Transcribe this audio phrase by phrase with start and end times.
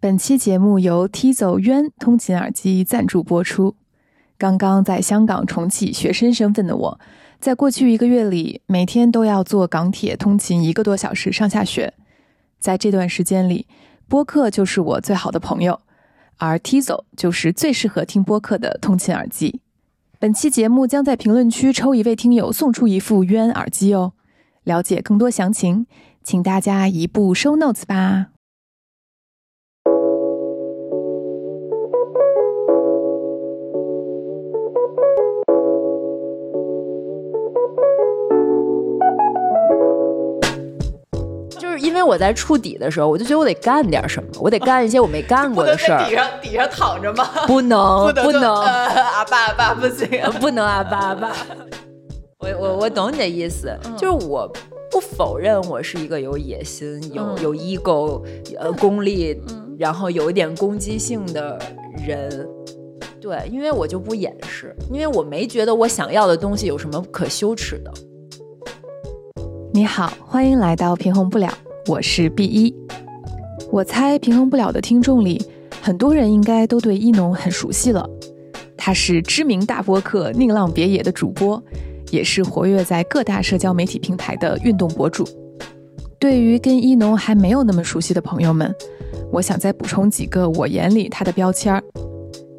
[0.00, 3.74] 本期节目由 T 走渊通勤耳机赞助播出。
[4.38, 7.00] 刚刚在香港重启学生身份的我，
[7.40, 11.94] 在过去一个月里，每天都要坐港铁通勤一个多小时上下学。
[12.60, 13.66] 在这段时间里，
[14.06, 15.80] 播客就是我最好的朋友，
[16.36, 19.60] 而 T 走就是最适合听播客的通勤耳机。
[20.20, 24.12] 本期节目将在评论区抽一位听友送出一副渊耳机哦。
[24.62, 25.88] 了解更多详情，
[26.22, 28.37] 请大家移步 Show Notes 吧。
[41.98, 46.04] 为我在触底的时候，我就觉得我得干点什么，我得干一些我没干过的事儿。
[46.08, 47.28] 底上底上躺着吗？
[47.46, 50.08] 不能， 不能，阿爸阿爸不行，
[50.40, 51.32] 不能阿爸阿爸。
[52.38, 54.50] 我我我懂你的意思，就是我
[54.90, 58.22] 不否认我是一个有野心、有有 ego、
[58.58, 59.36] 呃功利，
[59.78, 61.58] 然后有一点攻击性的
[62.06, 62.48] 人。
[63.20, 67.92] 对，因为我就不掩饰，因为我没觉得我想要的东西有什么可羞耻的。
[69.72, 71.52] 你好，欢迎来到平衡不了。
[71.88, 72.74] 我是 B 一，
[73.72, 75.42] 我猜平衡不了的听众里，
[75.80, 78.06] 很多人应该都对一农很熟悉了。
[78.76, 81.62] 他是知名大播客《宁浪别野》的主播，
[82.10, 85.26] 也是活跃在各大社交媒体平台的运动博主。
[86.18, 88.70] 对于跟一农还没有那么熟悉的朋友们，
[89.32, 91.82] 我想再补充几个我眼里他的标签儿。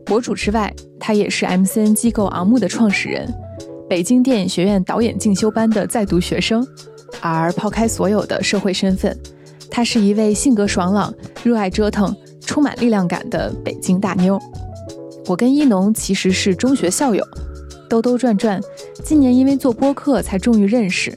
[0.07, 3.31] 博主之外，他也是 MCN 机构昂木的创始人，
[3.87, 6.67] 北京电影学院导演进修班的在读学生。
[7.21, 9.17] 而抛开所有的社会身份，
[9.69, 14.39] 她是一位性格爽朗、热爱折腾、充满力量感的北京大妞。
[15.27, 17.23] 我跟一农其实是中学校友，
[17.89, 18.59] 兜兜转转，
[19.03, 21.15] 今年因为做播客才终于认识。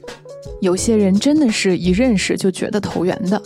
[0.61, 3.41] 有些人真的是一认识就觉得投缘的，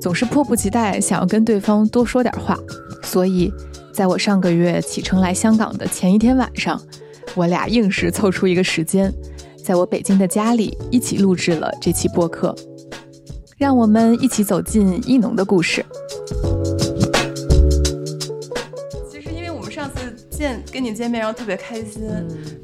[0.00, 2.58] 总是迫不及待想要跟对方多说点话。
[3.02, 3.52] 所以，
[3.92, 6.80] 在我上个月启程来香港的前一天晚上，
[7.34, 9.12] 我俩硬是凑出一个时间。
[9.64, 12.54] 在我北京的家里，一起录制了这期播客，
[13.56, 15.82] 让我们一起走进一农的故事。
[19.10, 22.02] 其实，因为我们上次见跟你见面，然后特别开心，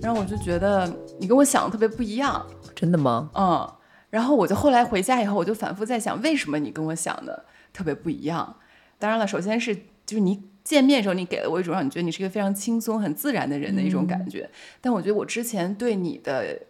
[0.02, 0.86] 然后我就觉得
[1.18, 2.44] 你跟我想的特别不一样。
[2.74, 3.30] 真的吗？
[3.34, 3.66] 嗯。
[4.10, 8.56] 然后我就后来回家以后，我就反复在想，为什么你跟我想的特别不一样？
[8.98, 9.74] 当然了，首先是
[10.04, 14.50] 就是你见面的时候，你给了我一种让你觉得你是一个非常轻松、很自然的人的一种感觉。
[14.82, 16.60] 但我觉得我之前对你的。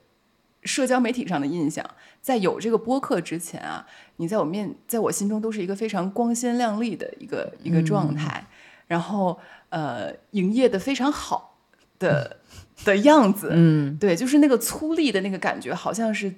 [0.62, 1.84] 社交媒体上的印象，
[2.20, 8.44] 在有这个播客之前啊，你在我面，在我心中都是一个非常光鲜亮丽的一个一个状态，
[8.86, 9.38] 然后
[9.70, 11.56] 呃，营业的非常好
[11.98, 12.36] 的
[12.84, 16.34] 的样子，嗯，对，就是那个粗粝的那个感觉，好像是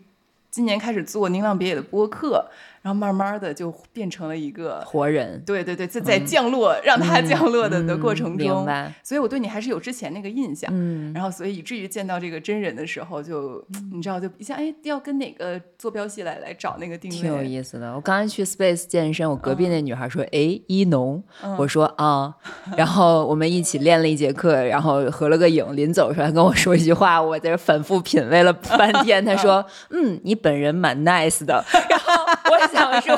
[0.51, 2.51] 今年开始做宁浪别野的播客。
[2.83, 8.93] 然后慢慢的就变成了一个活人，对对对，在在降落，让他降落的的过程中，明白。
[9.03, 11.13] 所以我对你还是有之前那个印象，嗯。
[11.15, 17.95] 然后所以以至于见到这个真人的时候，就你知道，就一下哎，要跟哪个坐标系来来找那个定位，挺有意思的。
[17.95, 21.23] 我刚才去 Space 健身，我隔壁那女孩说：“哎，一农。”
[21.57, 22.35] 我说：“啊。”
[22.77, 25.65] 然后我们一起练了一节课，然后合了个影。
[25.77, 29.25] 临走时候，还跟我说一句话，我在这反复品味了半天。
[29.25, 32.32] 他说：“嗯，你本人蛮 nice 的。”然后我。
[32.69, 33.15] 想说，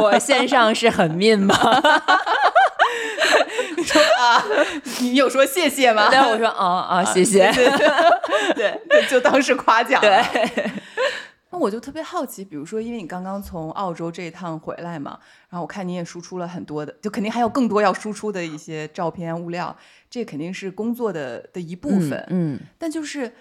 [0.00, 1.54] 我线上是很 mean 吗？
[3.76, 4.42] 你说啊，
[5.00, 6.08] 你有说谢谢吗？
[6.08, 7.50] 对，我说啊啊，谢谢。
[8.54, 10.00] 对，就当是夸奖。
[10.00, 10.22] 对。
[11.50, 15.18] 那我就特别好奇，比如说，因为你刚刚从澳洲这一趟回来嘛，
[15.48, 19.76] 然后我看你也输出了很多的，就肯定还有更多要输出的一些照片物料，
[20.10, 22.24] 这肯定是工作的的一部分。
[22.30, 22.58] 嗯。
[22.78, 23.32] 但就是，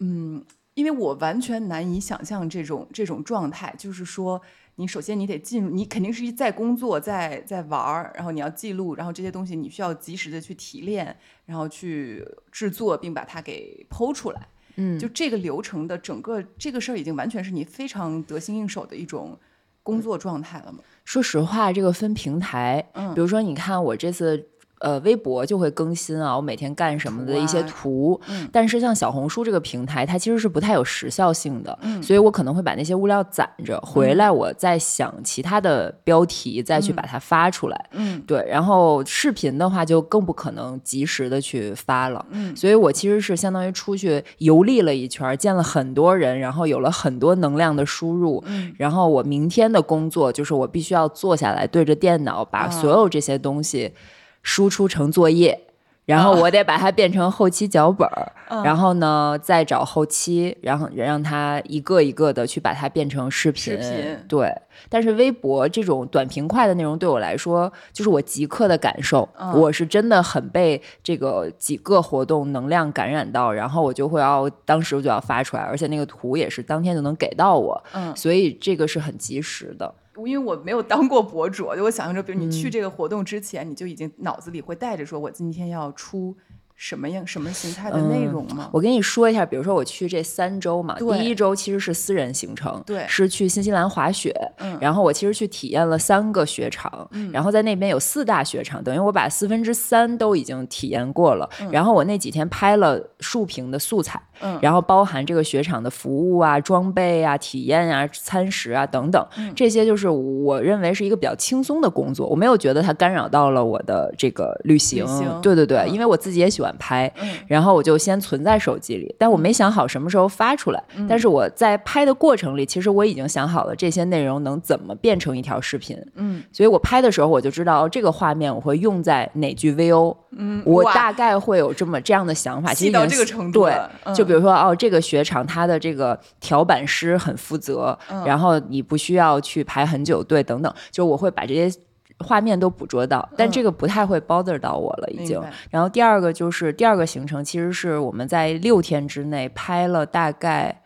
[0.00, 4.40] 嗯，因为我完全难以想象这种这种状态，就是说。
[4.76, 14.48] 你首先你得进入，你肯定是在工作，在在玩儿，然后你要记录，然后这些东西你需要及时的去提炼，然后去制作，并把它给剖出来。
[14.76, 19.38] 嗯，就这个流程的整个这个事儿，已经完全是你非常得心应手的一种
[19.82, 20.78] 工作状态了吗？
[21.04, 24.48] 说实话，这个分平台，嗯，比如说你看我这次。
[24.82, 28.20] 呃，微博就会更新啊，我每天干什么的一些图。
[28.28, 31.78] 嗯，但是像小红书这个平台，它其实是不太有时效性的。
[31.82, 37.86] 嗯，所以我可能会把那些物料攒着，回来我再想其他的标题，再去把它发出来。
[37.92, 38.44] 嗯，对。
[38.50, 42.26] 然后视频的话，就更不可能及时的去发了。
[42.30, 48.42] 嗯，所以我其实是相当于出去游历了一圈，见了很多人，然后有了很多能量的输入。
[48.46, 53.92] 嗯，然后我明天的工作就是我必须要坐下来对着电脑，把所有这些东西。
[54.42, 55.58] 输出成作业，
[56.04, 58.32] 然后我得把它变成后期脚本儿，
[58.64, 63.62] 然后呢再找后期，然后让他一个一个的去把它变成视频。
[63.62, 64.52] 视频对，
[64.88, 79.94] 但是微博这种短平快的内容对我来说，就是我即刻的感受，我是真的很被这个几个活动能量感染到，然后我就会要当时就要发出来，而且那个图也是当天就能给到我，嗯所以这个是很及时的。
[80.16, 86.36] 因为我没有当过博主，就我想象着，比如你去这个活动之前，你就已经脑子里会带着说，我今天要出
[86.74, 88.68] 什么样、什么形态的内容吗？
[88.72, 104.58] 我跟你说一下，比如说我去这三周嘛，第一周其实是私人行程，对是去新西兰滑雪，嗯然后我其实去体验了三个雪场，然后在那边有四大雪场，等于我把四分之三都已经体验过了，然后我那几天拍了竖屏的素材，嗯。
[104.60, 109.52] 然后包含这个雪场的服务啊、装备啊、体验啊、餐食啊等等，嗯。
[109.54, 115.40] 这些就是我认为是一个比较轻松的工作，我没有觉得它干扰到了我的这个旅行，旅行。
[115.40, 115.90] 对对对，嗯。
[115.90, 117.28] 因为我自己也喜欢拍，嗯。
[117.46, 120.82] 然后我就先存在手机里，但我没想好什么时候发出来。
[121.08, 125.96] 但是我在拍的过程里，其实我已经想好了这些内容能怎么变成一条视频。
[126.14, 130.16] 嗯，所以我拍的时候我就知道、哦、这个画面我会用在哪句 VO。
[130.34, 141.80] 嗯，我大概会有这么这样的想法，其实到这个程度对就比如说哦，这个雪场它的这个调板师很负责，嗯然后你不需要去排很久队等等，就我会把这些。
[142.18, 145.50] 画面都捕捉到，但这个不太会 bother 到我了，已经嗯。
[145.70, 150.82] 然后第二个就是第二个行程，其实是我们在六天之内拍了大概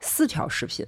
[0.00, 0.84] 四条视频，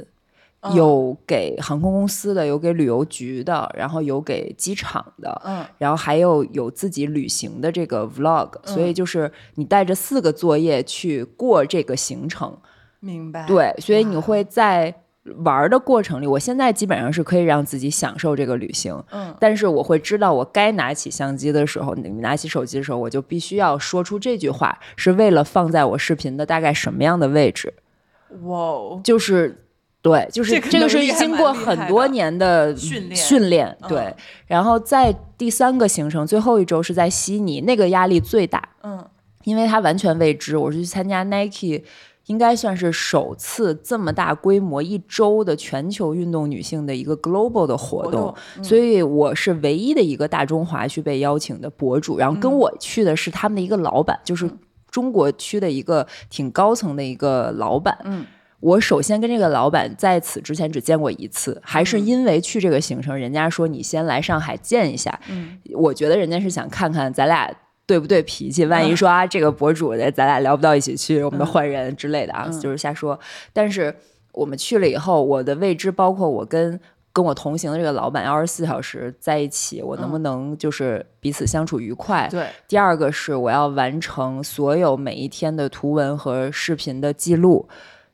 [0.70, 0.74] 嗯。
[0.74, 5.64] 有给航空公司的，有给旅游局的，然后有给机场的，嗯。
[5.78, 12.56] 然后还有有自己旅行的这个 vlog，、所以就是你带着四个作业去过这个行程，
[13.00, 13.46] 明白。
[13.46, 14.94] 对，所以你会在
[15.38, 19.34] 玩儿的过程里，我现在基本上是可以让自己享受这个旅行，嗯。
[19.40, 27.74] 但是我会知道我该拿起相机的时候，你拿起手机的时候，我就必须要说出这句话，是为了放在我视频的大概什么样的位置，
[28.42, 29.62] 哇哦，就是。
[30.06, 34.14] 对，就是这个是经过很多年的训练训练，对嗯。
[34.46, 39.04] 然后在第三个行程最后一周是在悉尼，那个压力最大，嗯
[39.42, 40.56] 因为它完全未知。
[40.56, 41.82] 我是去参加 Nike，
[42.26, 52.16] 应该算是首次这么大规模一周的全球运动女性的一个 global 的活动，活动嗯所以我是唯一的一个大中华去被邀请的博主。
[52.16, 54.48] 然后跟我去的是他们的一个老板，就是
[54.88, 57.98] 中国区的一个挺高层的一个老板。
[58.04, 58.24] 嗯
[58.60, 65.18] 我首先跟这个老板在此之前只见过一次，还是因为去这个行程，人家说你先来上海见一下。
[65.28, 67.50] 嗯我觉得人家是想看看咱俩
[67.86, 73.18] 对不对脾气，万一说啊这个博主的咱俩聊不到一起去，我们就换人之类的啊，就是瞎说。
[73.52, 73.94] 但是
[74.32, 76.80] 我们去了以后，我的未知包括我跟。
[77.12, 82.28] 跟我同行的这个老板二十四小时在一起，我能不能就是彼此相处愉快？
[82.30, 87.66] 对，第二个是我要完成所有每一天的图文和视频的记录。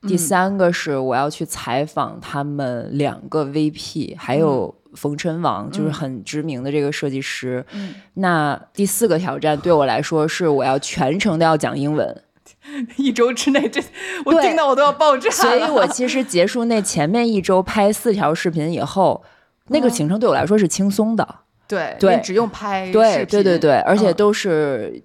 [0.07, 7.65] 第三个是我要去采访他们两个 VP，还有冯晨王，就是很知名的这个设计师。
[7.73, 12.23] 嗯那第四个挑战对我来说是我要全程都要讲英文，
[12.97, 13.81] 一周之内，这
[14.25, 15.31] 我对听到我都要爆炸。
[15.31, 19.23] 所以我其实结束那前面一周拍四条视频以后，
[19.69, 21.27] 那个行程对我来说是轻松的。
[21.69, 25.03] 对对只用拍对对对对，而且嗯都是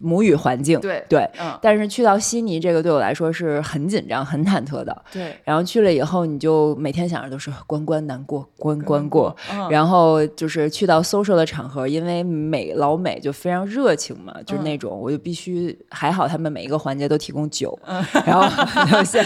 [0.00, 0.80] 母语环境。
[0.80, 1.56] 对对，嗯。
[1.62, 5.04] 但是去到悉尼这个对我来说是很紧张、很忐忑的。
[5.12, 5.36] 对。
[5.44, 9.68] 然后去了以后，你就每天想着都是关关难过关关过，嗯。
[9.70, 14.44] 然后就是去到 social 的场合，因为美老美就非常热情嘛，嗯。
[14.44, 18.04] 就是那种我就必须还好，他们每一个环节都提供酒，嗯。
[18.26, 19.24] 然后先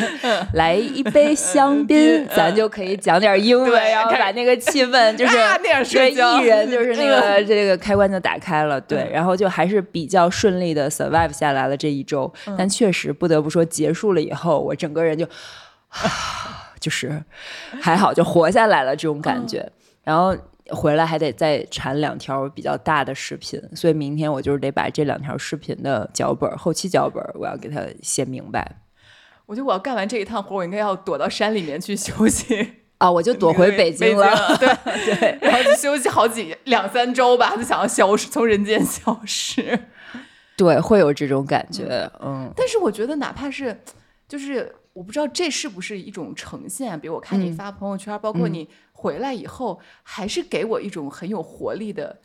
[0.55, 5.37] 来一杯香槟， 咱就可以讲点英文，然后把那个气氛 就是
[5.93, 7.21] 对艺人就是那嗯。
[7.21, 15.27] 个这个开关就打开了，对，然后就还是比较顺利的 survive 下来了这一周，嗯但确实不得不说，结束了以后，我整个人就。
[16.81, 17.23] 就是
[17.81, 19.67] 还好，就活下来了这种感觉。
[20.03, 20.37] 然后
[20.71, 28.77] 回来还得再产两条比较大的视频，所以明天我就是得把这两条视频的脚本、后期脚本，我要给它写明白
[29.47, 32.73] 我觉得我要干完这一趟活，我应该要躲到山里面去休息。
[32.99, 33.11] 啊！
[33.11, 34.57] 我就躲回北京了。
[34.59, 34.69] 对
[35.17, 39.79] 对，然后就休息好几两三周吧，就想要消失，从人间消失。
[40.57, 42.11] 对，会有这种感觉。
[42.21, 43.77] 嗯，但是我觉得，哪怕是
[44.29, 52.17] 就是我不知道这是不是一种呈现，比如我看你嗯发朋友圈，包括你回来以后，还是给我一种很有活力的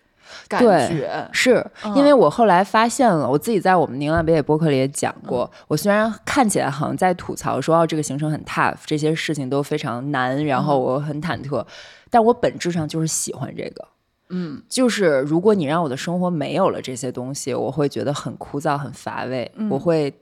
[0.48, 1.30] 感对觉。
[1.34, 11.66] 是嗯因为我后来发现了，我自己在我们宁安北野播客里也讲过，嗯我虽然看起来好像在吐槽说哦这个行程很 tough，这些事情都非常难，然嗯后我很忐忑，
[12.12, 13.88] 但我本质上就是喜欢这个。
[14.30, 20.14] 嗯，就是如果你让我的生活没有了这些东西，我会觉得很枯燥、很乏味，我会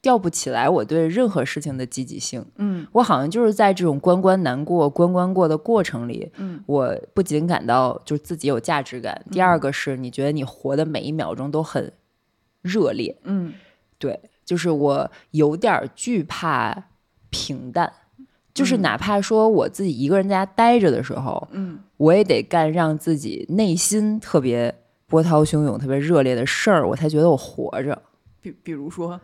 [0.00, 2.44] 调不起来我对任何事情的积极性。
[2.56, 11.92] 嗯，我好像就是在这种关关难过关关过的过程里，嗯，我不仅感到就是自己有价值感，第二个是你觉得你活的每一秒钟都很
[12.62, 13.18] 热烈。
[13.24, 13.54] 嗯，
[13.98, 16.84] 对，就是我有点惧怕
[17.30, 17.92] 平淡。
[18.58, 24.74] 就是哪怕说我自己一个人在家待着的时候，嗯，我也得干让自己内心特别
[25.06, 28.00] 波涛汹涌、特别热烈的事儿，我才觉得我活着。
[28.40, 29.20] 比比如说，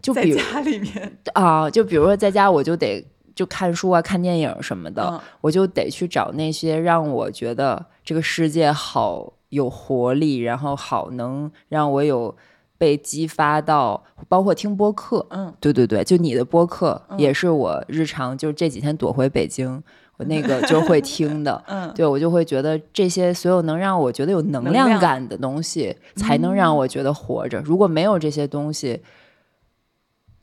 [0.00, 12.34] 就比如家里面 啊，就比如说在家，我就得就看书啊、看电影什么的，嗯我就得去找那些让我觉得这个世界好有活力，然后好能让我有
[12.82, 19.80] 被激发到，包括听播客，嗯，对对对，就你的播客、也是我日常，就这几天躲回北京，
[20.16, 21.88] 我那个就会听的， 嗯。
[21.94, 27.60] 对我就会觉得这些所有能让我觉得有能量感的东西，才能让我觉得活着。
[27.60, 29.00] 如果没有这些东西，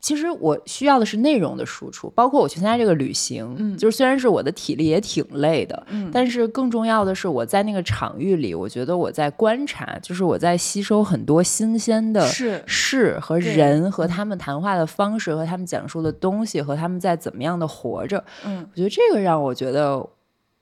[0.02, 3.78] 其实我需要的是内容的输出，包括我去参加这个旅行，嗯。
[3.78, 6.10] 就是虽然是我的体力也挺累的，嗯。
[6.14, 12.64] 但是更重要的是我在那个场域里，我觉得我在观察，就是我在吸收很多新鲜的是。
[12.66, 18.66] 事和人和他们谈话的方式和他们讲述的东西和他们在怎么样的活着，嗯。
[18.72, 20.08] 我觉得这个让我觉得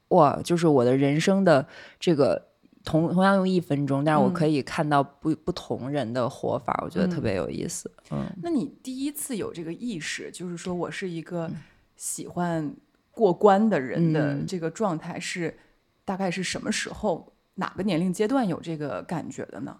[0.10, 1.65] 哇，就是我的人生的
[2.00, 2.48] 这个。
[2.88, 4.34] 同同样用一分钟，但是我嗯。
[4.34, 7.91] 可以看到不不同人的活法，我觉得特嗯别有意思。
[8.12, 11.51] 嗯，那你第一次有这个意识，就是说我是一个
[11.98, 12.74] 喜欢
[13.12, 14.46] 过关的人的嗯。
[14.48, 15.60] 这个状态是，
[16.06, 19.77] 大概是什么时候、哪个年龄阶段有这个感觉的呢？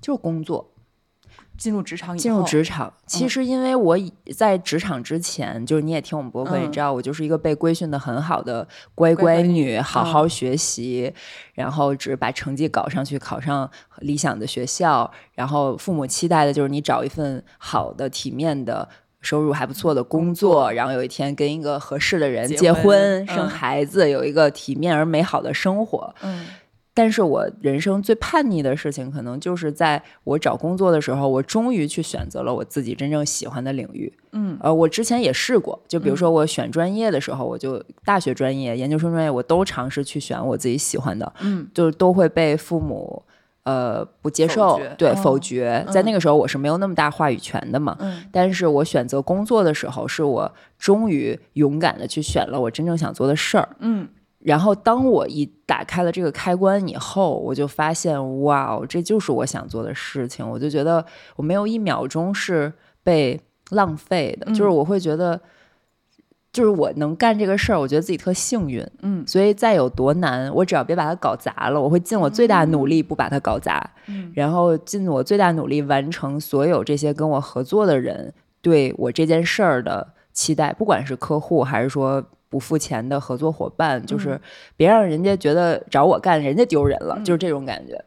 [0.00, 0.74] 就是工作，
[1.60, 11.12] 进入职场以后，进入职场，其嗯实因为我以在职场之前，就是你也听我们播客，嗯你知道我就是一个被规训的很好的乖乖乖女，好好学习，
[11.52, 18.88] 然后只把成绩搞上去，考上理想的学校，然后父母期待的就是你找一份好的、体面的。
[19.22, 26.14] 收入还不错的工作，然后有一天跟一个合适的人结结婚婚、生嗯孩子，有一个体面而美好的生活。
[26.22, 26.46] 嗯
[26.92, 34.12] 但是我人生最叛逆的事情，可能就是在我找工作的时候，我终于去选择了我自己真正喜欢的领域。
[34.32, 43.22] 嗯呃，我之前也试过，就比如说我选专业的时候，我就大学专业、研究生专业，我都尝试去选我自己喜欢的，嗯就都会被父母
[43.62, 45.86] 呃不接受否决，对、哦否决。
[45.90, 47.96] 在那个时候，我是没有那么大话语权的嘛。
[48.00, 53.68] 嗯但是我选择工作的时候，是我终于勇敢的去选了我真正想做的事儿。
[53.78, 54.08] 嗯
[54.42, 60.48] 然后当我一打开了这个开关以后，我就发现，哇哦，这就是我想做的事情。
[60.48, 61.04] 我就觉得
[61.36, 63.38] 我没有一秒钟是被
[63.70, 65.38] 浪费的，就是嗯我会觉得，
[66.52, 68.84] 就是我能干这个事儿，我觉得自己特幸运。
[69.02, 78.32] 嗯所以再有多难，我只要别把它搞砸了，我会尽我最大努力不把它搞砸，嗯然后尽我最大努力完成所有这些跟我合作的人
[78.62, 84.40] 对我这件事儿的期待，不管是客户还是说不付钱的合作伙伴，就是嗯
[84.76, 88.04] 别让人家觉得找我干人家丢人了，嗯就是这种感觉。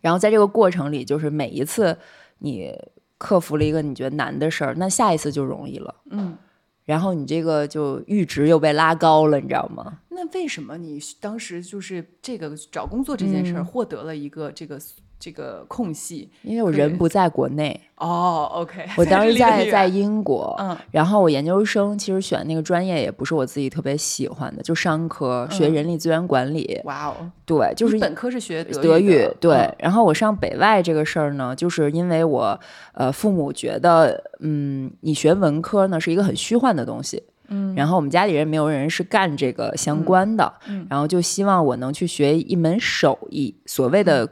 [0.00, 1.96] 然后在这个过程里，就是每一次
[2.38, 2.74] 你
[3.18, 5.94] 克服了一个你觉得难的事儿，那下一次就容易了。
[6.10, 6.36] 嗯。
[6.84, 9.98] 然后你这个就阈值又被拉高了，你知道吗？
[10.08, 14.80] 那为什么你当时就是这个找工作这件事儿嗯获得了一个这个
[15.18, 16.28] 这个空隙？
[16.42, 26.80] 因为我人不在国内，哦，OK， 我当时在在英，国，嗯然后我研究生其实选那个专业也不是我自己特别喜欢的，就商科，学嗯人力资源管理。
[26.84, 29.56] 哇哦，对，就是你本科是学德德语，对。
[29.56, 32.58] 嗯然后我上北外这个事儿呢，就是因为我
[32.92, 37.22] 呃父母觉得，嗯，你学文科呢是一个很虚幻的东西。
[37.50, 44.28] 嗯然后我们家里人没有人是干这个相关的，嗯然后就希望我能去学一门手艺，所谓的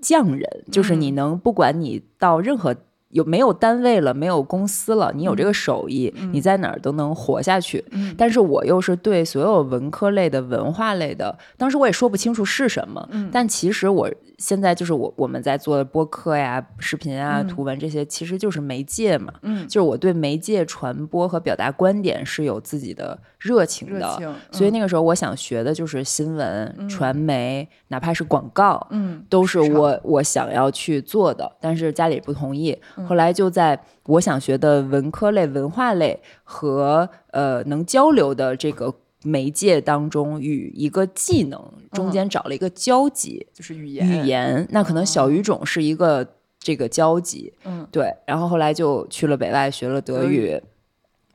[0.00, 2.74] 匠人，就是你能不管你到任何
[3.10, 7.84] 有没有单位了，没有公司了，你有这个手艺，你在哪儿都能活下去。
[7.90, 8.14] 嗯。
[8.18, 13.30] 但是我又是对所有文科类的、文化类的，当时我也说不清楚是什么，嗯。
[13.32, 17.48] 但其实我现在就是我我们在做的播客呀、视频啊、嗯。
[17.48, 19.32] 图文这些，其实就是媒介嘛。
[19.42, 24.72] 嗯，就是我对媒介传播和表达观点是有自己的热情的，热情，所以嗯。
[24.72, 32.78] 那个时候我想学的就是新闻、传媒，哪怕是广告，嗯都是我我想要去做的，但是家里不同意。
[32.96, 33.06] 嗯。
[33.06, 38.94] 后来就在我想学的文科类、文化类和呃能交流的这个
[39.28, 43.46] 媒介当中，与一个技能中间找了一个交集。
[43.52, 46.26] 就是语言，语言，那可能小语种是一个
[46.58, 48.12] 这个交集，嗯对。
[48.26, 50.62] 然后后来就去了北外学了德德语，语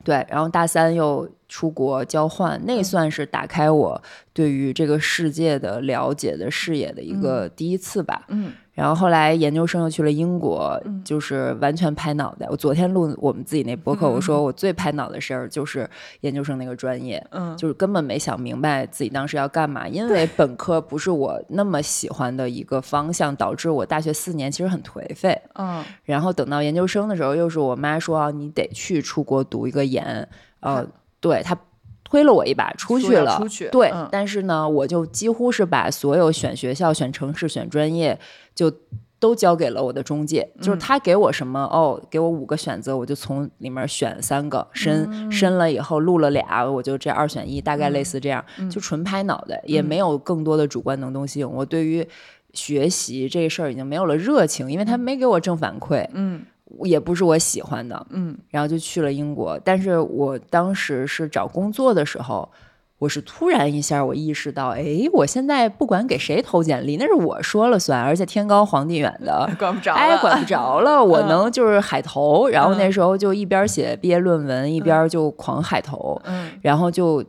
[0.02, 0.26] 对。
[0.28, 8.26] 然后大三又出国交换，那嗯算是打开我对于这个世界的了解的视野的一个第一次吧。
[8.28, 11.02] 嗯然后后来研究生又去了英国，嗯。
[11.04, 12.46] 就是完全拍脑袋。
[12.50, 15.88] 我昨天录我们自己那播客，我说我最拍脑的事儿就是
[16.22, 17.56] 研究生那个专业，嗯。
[17.56, 25.40] 就是根本没想明白自己当时要干嘛，因为本科不是我那么喜欢的一个方向，导致我大学四年其实很颓废。
[25.54, 25.84] 嗯。
[26.04, 30.26] 然后等到研究生的时候，又是我妈说啊，你得去出国读一个研，
[30.60, 30.84] 呃，
[31.20, 31.56] 对她
[32.04, 33.68] 推了我一把出去了，出去。
[33.70, 34.08] 对，嗯。
[34.12, 38.18] 但是呢，我就几乎是把所有选学校、选城市、选专业
[38.54, 38.72] 就。
[39.20, 45.32] 都交给了我的中介，嗯就是他给我什么、哦，给我五个选择，我就从里面选三个，申、嗯。
[45.32, 48.68] 申了以后录了俩，我就这二选一，大概类似这样，嗯。
[48.68, 51.50] 就纯拍脑袋，也没有更多的主观能动性。
[51.50, 52.06] 我对于
[52.52, 56.42] 学习这事儿已经没有了热情，因为他没给我正反馈，嗯
[56.82, 59.58] 也不是我喜欢的，嗯然后就去了英国。
[59.64, 62.50] 但是我当时是找工作的时候，
[62.98, 69.50] 我是突然一下我意识到，哎，我现在不管给谁投简历，那是我说了算，而且天高皇帝远的。
[69.58, 77.22] 管不着哎，管不着了，我嗯能就是海投，然后那时候就一边写毕业论文，一边就狂海投，嗯然后就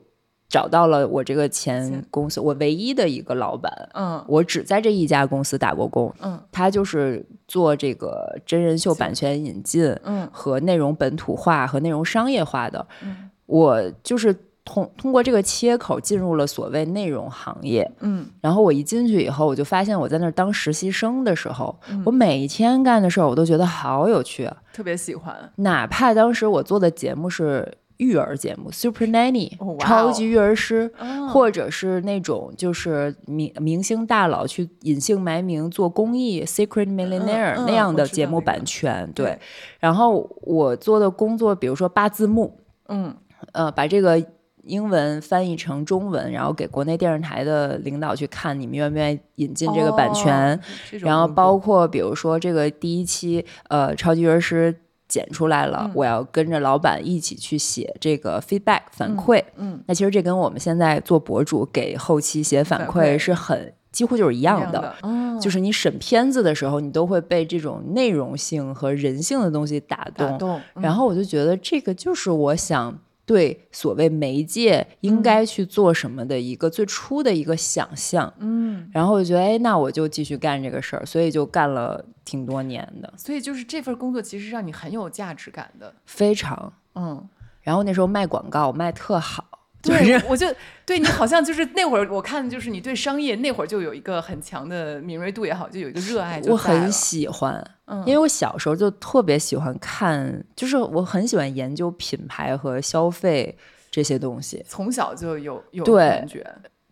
[0.47, 4.23] 找到了我这个前前公司，我唯一的一个老板，嗯。
[4.27, 6.39] 我只在这一家公司打过工，嗯。
[6.51, 10.29] 他就是做这个真人秀版权引进嗯。
[10.31, 12.85] 和内容本土化和内容商业化的。
[13.03, 13.29] 嗯。
[13.47, 14.33] 我就是
[14.63, 17.91] 通通过这个切口进入了所谓内容行业。
[18.01, 18.25] 嗯。
[18.39, 22.03] 然后我一进去以后，我就发现我在那儿当实习生的时候，嗯。
[22.05, 27.79] 我每一天干的事儿我都觉得好有趣啊，特别喜欢，哪怕当时我做的节目是。
[27.97, 39.25] 育儿节目《Super Nanny 超级育儿师，哦或者是那种就是明明星大佬去隐姓埋名做公益《Secret Millionaire、嗯那样的节目那个版权，对。
[39.25, 39.39] 对
[39.79, 42.59] 然后我做的工作，比如说八字幕，
[42.89, 43.15] 嗯
[43.53, 44.21] 呃，把这个
[44.63, 50.59] 英文翻译成中文，然后给国内电视台的领导去看，你们愿不愿意引进这个版权？
[50.99, 54.75] 然后包括比如说这个第一期，呃，超级育儿师。
[55.07, 59.43] 剪出来了，嗯我要跟着老板一起去写这个 feedback 反馈。
[59.57, 64.79] 嗯那其实这跟我们现在做博主给后期写反反馈馈是很几乎就是一样的。
[64.81, 70.31] 的，哦就是你审片子的时候，你都会被这种内容性和人性的东西打动。
[70.31, 78.31] 打动，嗯然后我就觉得这个就是我想对所谓媒介应该去做什么的一个最初的一个想象。
[78.39, 86.71] 嗯，然后我就觉得，哎，那我就继续干这个事儿，所以就干了挺多年的，所以就是这份工作其实让你很有价值感的，非常。
[86.95, 87.27] 嗯。
[87.61, 90.47] 然后那时候卖广告卖特好，就对是，我就
[90.85, 103.57] 对你好像就是那会儿，我看就是你对商业那会儿就有一个很强的敏锐度也好，就有一个热爱就我很喜欢，嗯因为我小时候就特别喜欢看，就是我很喜欢研究品牌和消费
[103.89, 104.63] 这些东西。
[104.67, 106.45] 从小就有有对感觉，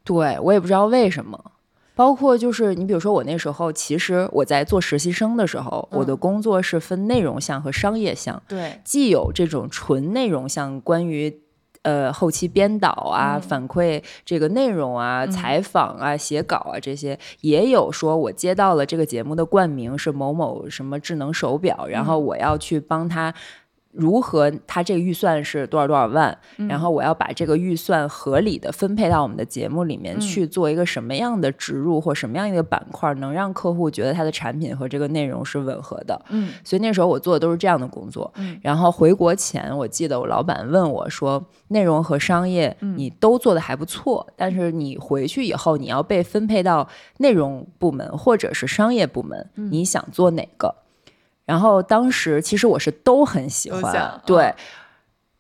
[0.04, 1.52] 对我也不知道为什么，
[1.96, 11.43] 包括就是你比如说我那时候，其实我在做实习生的时候，我的嗯工作是分内容项和商业项，对，既有这种纯内容项，关于。
[11.84, 13.42] 呃，后期编导啊，嗯。
[13.42, 15.32] 反馈这个内容啊，嗯。
[15.32, 17.18] 采访啊，写稿啊，这些。
[17.42, 22.26] 也有说，我接到了这个节目的冠名是某某什么智能手表，然后嗯。
[22.26, 23.34] 我要去帮他
[23.94, 36.20] 如何，他这个预算是多少多少万，嗯然后我要把这个预算合理的分配到我们的节目里面嗯去做一个什么样的植入或什么样一个板块，能让客户觉得他的产品和这个内容是吻合的。
[36.30, 38.32] 嗯所以那时候我做的都是这样的工作。
[38.38, 50.74] 嗯然后回国前，我记得我老板问我说：“内容和商业嗯你都做的还不错，但是你回去以后你要被分配到内容部门或者是商业部门，嗯你想做哪个？”
[51.46, 54.46] 然后当时其实我是都很喜欢，对。
[54.46, 54.56] 嗯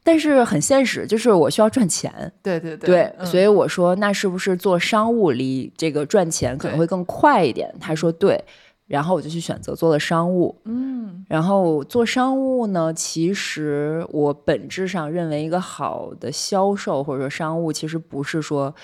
[0.05, 2.11] 但是很现实，就是我需要赚钱，
[2.41, 7.73] 对对对对，嗯所以我说那是不是做商务离这个赚钱可能会更快一点？
[7.79, 8.37] 他说对，
[8.85, 10.59] 然后我就去选择做了商务。
[10.65, 18.75] 嗯然后做商务呢，其实我本质上认为一个好的销售或者说商务，其实不是说。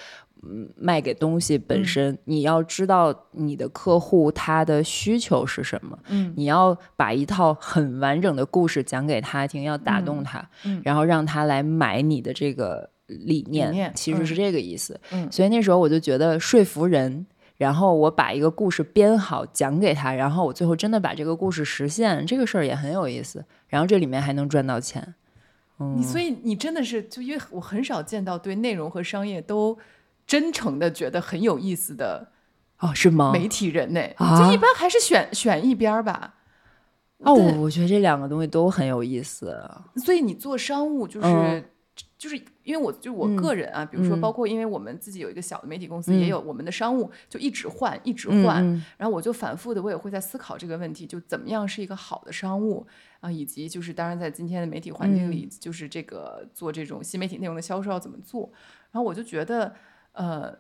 [0.42, 1.86] 嗯，卖给东西本嗯。
[1.86, 6.34] 身，你要知道你的客户他的需求是什么，嗯。
[6.38, 10.82] 你要把一套很完整的故事讲给他听，要打动他，嗯。
[10.86, 15.00] 然后让他来买你的这个理念，其实是这个意思。
[15.12, 15.30] 嗯。
[15.32, 17.26] 所以那时候我就觉得说服人，
[17.58, 23.44] 然后我把一个故事编好讲给他，然后我最后真的把这个故事实现，这个事儿也很有意思。
[23.68, 25.16] 然后这里面还能赚到钱，
[25.80, 25.98] 嗯。
[25.98, 29.78] 你所以你真的是就因为我很少见到对内容和商业都
[30.30, 32.32] 真诚的觉得很有意思的
[32.78, 33.32] 哦，是吗？
[33.34, 36.36] 媒体人呢，啊就一般还是选选一边儿吧。
[37.18, 39.60] 哦，我我觉得这两个东西都很有意思。
[39.96, 41.66] 所以你做商务就是嗯
[42.16, 48.64] 就是因为我就我个人啊，比如说包括因为我们自己有一个小的媒体公司，也有我们的商务，就一直换，一直换。
[48.98, 52.86] 然后我就反复的，我也会在思考这个问题，就怎么样是一个好的商务
[53.20, 58.50] 啊，以及就是当然在今天的媒体环境里，就是这个做这种新媒体内容的销售要怎么做。
[58.92, 59.74] 然后我就觉得，
[60.14, 60.58] 呃，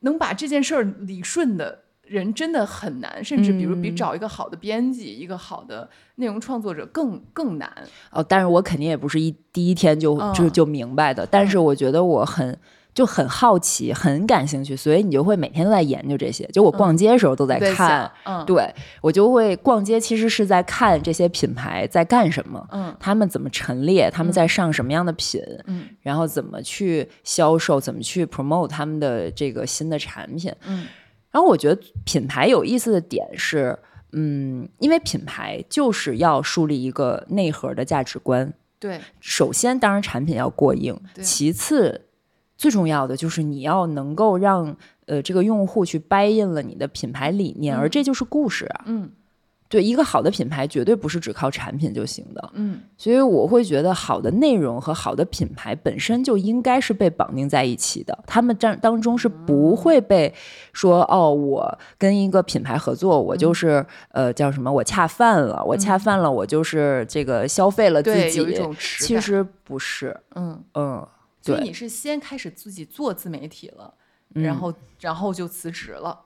[0.00, 1.80] 能把这件事儿理顺的。
[2.04, 7.72] 人真的很难，甚至比如比找一个好的编辑、一个好的内容创作者更更难
[8.10, 8.22] 哦。
[8.22, 11.24] 但是我肯定也不是一第一天就就就明白的。
[11.24, 12.58] 但是我觉得我很
[12.94, 16.44] 就很好奇，很感兴趣，所以你就会每天都在研究这些。
[16.52, 18.68] 就我逛街的时候都在看，嗯，对
[19.00, 30.86] 我就会逛街，其实是在看这些品牌在干什么，嗯，他们怎么陈列，他们在上什么样的品，嗯，然后怎么去销售，怎么去 promote 他们的这个新的产品，嗯。
[31.30, 33.78] 然后我觉得品牌有意思的点是，
[34.12, 38.52] 嗯，因为品牌就是要树立一个内核的价值观。
[38.78, 42.08] 对，首先当然产品要过硬，其次
[42.62, 48.84] 最重要的就是你要能够让呃这个用户去 buy in 了你的品牌理念，而这就是故事啊。
[48.86, 49.10] 嗯。
[49.72, 52.50] 对一个好的品牌，绝对不是只靠产品就行的。
[52.52, 58.18] 嗯，所以我会觉得好的内容和好的品牌本身就应该是被绑定在一起的。
[58.26, 60.30] 他们当当中是不会被
[60.74, 68.40] 说哦，我跟一个品牌合作，我就是呃叫什么，我恰饭了，我恰饭了，我就是这个消费了自己。
[68.40, 70.14] 有一种其实不是。
[70.34, 71.08] 嗯嗯，
[71.42, 73.92] 所以你是先开始自己做自媒体了，
[74.34, 76.18] 然后然后就辞职了。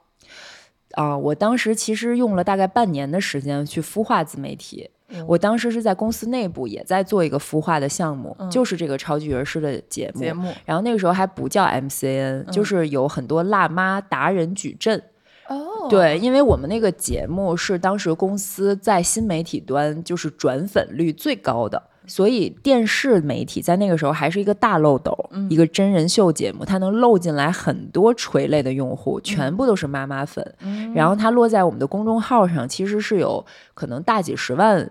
[0.91, 4.89] 啊，我当时其实用了大概半年的时间去孵化自媒体。
[5.25, 10.19] 我当时是在公司内部也在做一个孵化的项目，就是这个超级育儿师的节目。
[10.19, 10.53] 节目。
[10.65, 15.01] 然后那个时候还不叫 MCN，就是有很多辣妈达人矩阵。
[15.47, 15.87] 哦。
[15.89, 21.81] 对，因为我们那个节目是当时公司在新媒体端就是转粉率最高的。
[22.07, 25.13] 所以电视媒体在那个时候还是一个大漏斗，
[25.49, 30.55] 一个真人秀节目，它能漏进来很多垂类的用户，全部都是妈妈粉。
[30.95, 34.89] 然后它落在我们的公众号上，其实是有可能大几十万。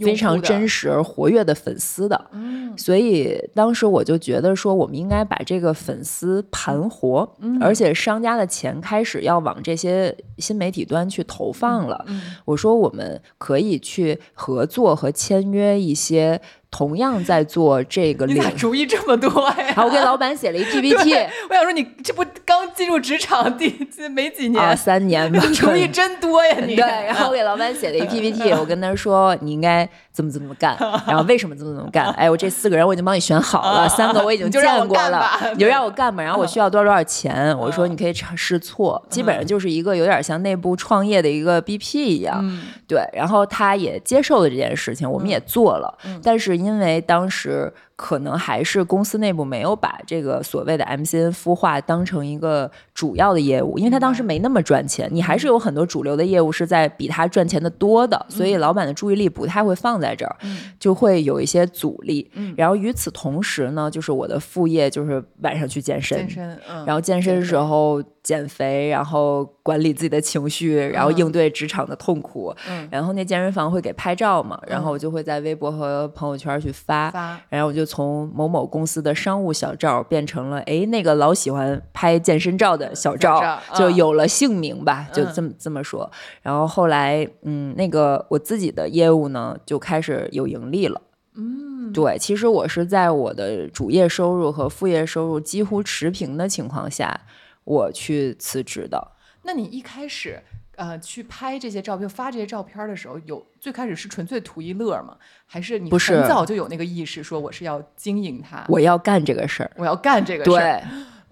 [0.00, 12.04] 非常真实而活跃的粉丝的，嗯，所以当时我就觉得说，我们应该把这个粉丝盘活，而且商家的钱开始要往这些新媒体端去投放了。
[12.44, 16.40] 我说我们可以去合作和签约一些。
[16.70, 19.72] 同样在做这个，你咋主意这么多呀？
[19.74, 21.14] 好，我给老板写了一 PPT。
[21.48, 25.40] 我想说，你这不刚进入职场第没几年，三年吧？
[25.52, 26.56] 主意真多呀！
[26.64, 32.08] 你对，然后我给老板写了一 PPT，我跟他说你应该怎么怎么干，然后为什么怎么怎么干？
[32.12, 36.22] 哎，我这四个人我已经帮你选好了，三个我已经见过了，你就让我干吧。
[36.22, 37.56] 然后我需要多少多少钱？
[37.58, 42.44] 我说你可以尝试错，基本上就是一个有点像内部创业的一个 BP 一样。
[42.86, 46.59] 对，然后他也接受了这件事情，我们也做了，但是。
[46.60, 47.72] 因为当时。
[48.02, 55.06] 可能还是公司内部没有把这个所谓的 MCN 孵化当成一个主要的业务，因为他当时没那么赚钱。
[55.12, 60.34] 你还是有很多主流的业务是在比他赚钱的多的，所以老板的注意力不太会放在这儿，
[60.78, 62.30] 就会有一些阻力。
[62.56, 72.54] 然后与此同时呢，就是我的副业就是晚上去健身，健身，然后健身时候减肥，然后管理自己的情绪，然后应对职场的痛苦。
[72.90, 77.10] 然后那健身房会给拍照嘛，然后我就会在微博和朋友圈去发，
[77.50, 77.89] 然后我就。
[77.90, 86.08] 从某某公司的商务小赵变成了哎，那个老喜欢拍健身照的小赵，就有了姓名吧，就这么这么说。
[86.40, 91.02] 然后后来，嗯，那个我自己的业务呢，就开始有盈利了。
[91.34, 97.20] 嗯，对，其实我是在我的主业收入和副业收入几乎持平的情况下，
[97.64, 99.12] 我去辞职的。
[99.42, 100.40] 那你一开始？
[100.80, 105.14] 呃，去拍这些照片、发这些照片的时候，有最开始是纯粹图一乐吗？
[105.44, 110.82] 还是你很早就有那个意识，说我是要经营它，我要干这个事儿，我要干这个事儿？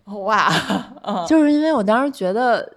[0.05, 0.53] 对，哇，
[1.27, 2.75] 就是因为我当时觉得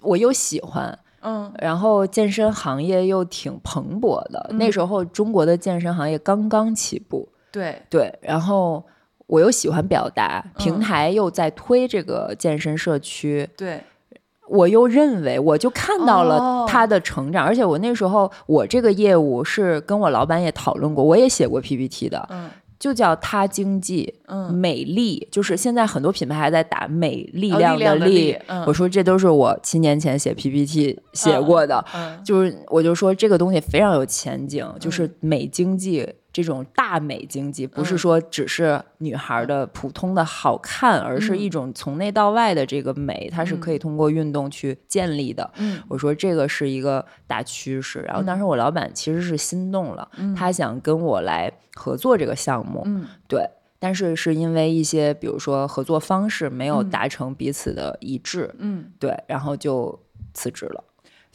[0.00, 8.82] 我又喜欢，嗯，然后健身行业又挺蓬勃的，那时候中国的健身行业刚刚起步，对对，然后
[9.26, 13.84] 我又喜欢表达，平台又在推这个健身社区，对。
[14.48, 22.28] 我又认为，我就看到了他的成长，而且我那时候我这个业务是跟我老板也讨论过，我也写过 PPT 的，
[22.78, 24.14] 就叫他经济，
[24.52, 31.84] 美丽，就是现在很多品牌还在打美力量的力，我说这都是我七年前写 PPT 写过的，
[32.24, 36.08] 就是我就说这个东西非常有前景，就是美经济。
[36.38, 45.50] 这种大美经济不是说只是女孩的普通的好看，而是一种从内到外的这个美，它是可以通过运动去建立的。
[45.56, 45.82] 嗯。
[45.88, 52.82] 我说这个是一个大趋势，然后当时我老板其实是心动了，他想跟我来合作这个项目。
[52.84, 53.04] 嗯。
[53.26, 53.44] 对，
[53.80, 59.98] 但是是因为一些比如说合作方式没有达成彼此的一致，嗯，对，然后就
[60.32, 60.84] 辞职了。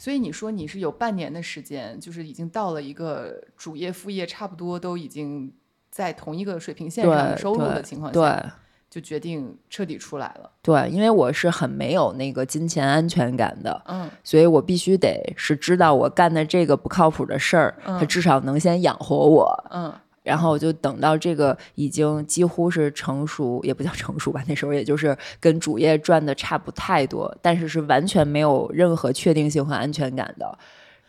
[0.04, 5.50] 所以你说你是有半年的时间，就是已经到了一个主业副业差不多都已经
[5.90, 8.54] 在同一个水平线上的收入的情况下对下，
[8.90, 10.50] 就决定彻底出来了。
[10.60, 19.64] 对，因为我是很没有那个金钱安全感的，嗯所以我必须得是知道我干的这个不靠谱的事儿，它嗯至少能先养活我。
[19.70, 19.90] 嗯
[20.24, 30.58] 然后我就等到这个已经几乎是成熟，也不叫成熟吧，那时候也就是跟主业赚的差不太多，但是是完全没有任何确定性和安全感的，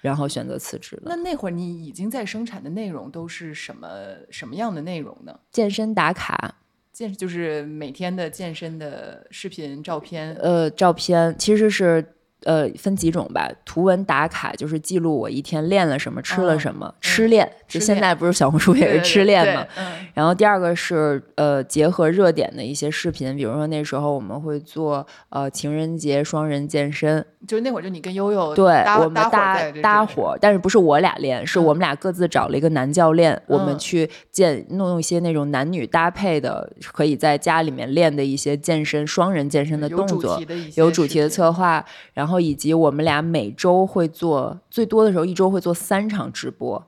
[0.01, 1.04] 然后选择辞职了。
[1.06, 3.88] 那那会儿你已经在生产的内容都是什么
[4.30, 5.39] 什么样的内容呢？
[5.49, 6.56] 健身打卡，
[6.91, 10.36] 健就是每天的健身的视频、照片。
[10.36, 12.06] 呃，照片其实是
[12.43, 17.52] 呃分几种吧，图文打卡就是记录我一天练了什么，吃了哦什么，吃练。
[17.67, 19.65] 就现在不是小红书也是吃练嘛？
[19.78, 40.39] 嗯然后第二个是呃结合热点的一些视频，比如说那时候我们会做呃情人节双人健身，就是那会儿就你跟悠悠对我们搭搭伙，但是不是我俩练，是嗯我们俩各自找了一个男教练，我们嗯去健弄一些那种男女搭配的，可以在家里面练的一些健身双人健身的动作
[40.76, 46.86] 有主题的策划，然后以及我们俩每周会做，最多的时候一周会做三场直播。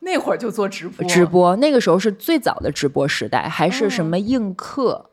[0.00, 5.06] 那会儿就做直播，直播那个时候是最早的直播时代，还是什哦么映客，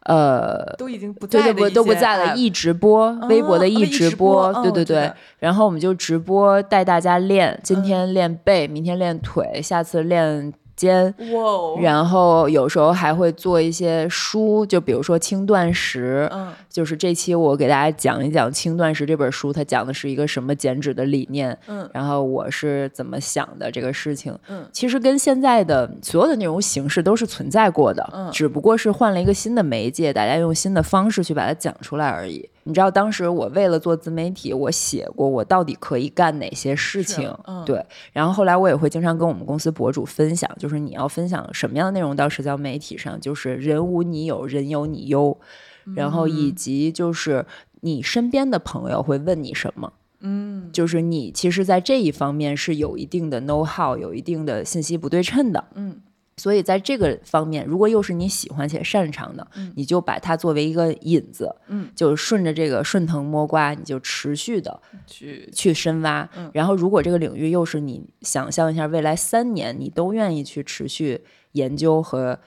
[0.00, 4.84] 呃，都已经不对对不都不在了易直播，微博的易哦易直直播，播对对。
[4.84, 5.12] 对。
[5.38, 7.82] 然后我们就直播带大家练，今嗯。
[7.82, 11.12] 天练背，明天练腿，下次练肩。
[11.32, 24.38] 哇哦，然后有时候还会做一些书，就比如说轻断食，嗯就是这期我给大家讲一讲《轻断食》这本书，它讲的是一个什么减脂的理念，嗯然后我是怎么想的这个事情。
[24.48, 32.48] 嗯其实跟现在的所有的内容形式都是存在过的，嗯只不过是换了一个新的媒介，大家用新的方式去把它讲出来而已。
[32.66, 37.84] 你知道，当时我为了做自媒体，我写过我到底可以干哪些事情，嗯对。
[38.12, 45.38] 然后后来我也会经常跟我们公司博主分享，就是你要分享什么样的内容到社交媒体上，就是人无你有，人有你优，
[45.94, 47.46] 然后以及就是
[47.82, 49.92] 你身边的朋友会问你什么。
[50.20, 55.62] 嗯就是你其实，在这一方面是有一定的 know how，有一定的信息不对称的。
[55.74, 56.00] 嗯
[56.38, 66.28] 所以在这个方面，如果又是你喜欢且擅长的，嗯你就把它作为一个引子，嗯，就顺着这个顺藤摸瓜，你就持续的去去深挖。
[66.36, 72.38] 嗯然后，如果这个领域又是你想象一下，未来三年你都愿意去持续研究和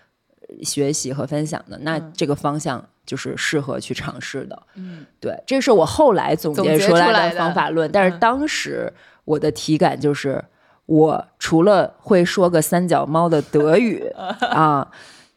[0.41, 4.61] 呃学习和分享的，那嗯这个方向就是适合去尝试的。
[4.75, 8.93] 嗯对，这是我后来总总结结出来的的方法论，但是嗯当时
[9.25, 10.43] 我的体感就是，
[10.89, 14.03] 我除了会说个三脚猫的德语
[14.51, 14.87] 啊。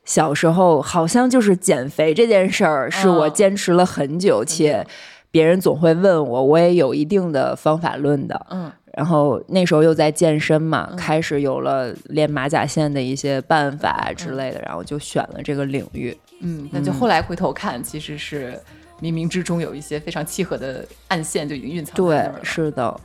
[0.05, 4.85] 小时候好像就是减肥这件事儿，是我嗯坚持了很久，且
[5.31, 8.47] 别人总会问我，我也有一定的方法论的。
[8.51, 16.15] 嗯然后那时候又在健身嘛，嗯开始有了练马甲线的一些办法之类的，然后就选了这个领域。
[16.41, 18.59] 嗯，那就后来回头看，其实是
[19.01, 22.41] 冥冥之中有一些非常契合的暗线就已经蕴藏在那对儿了，。
[22.43, 23.01] 是的。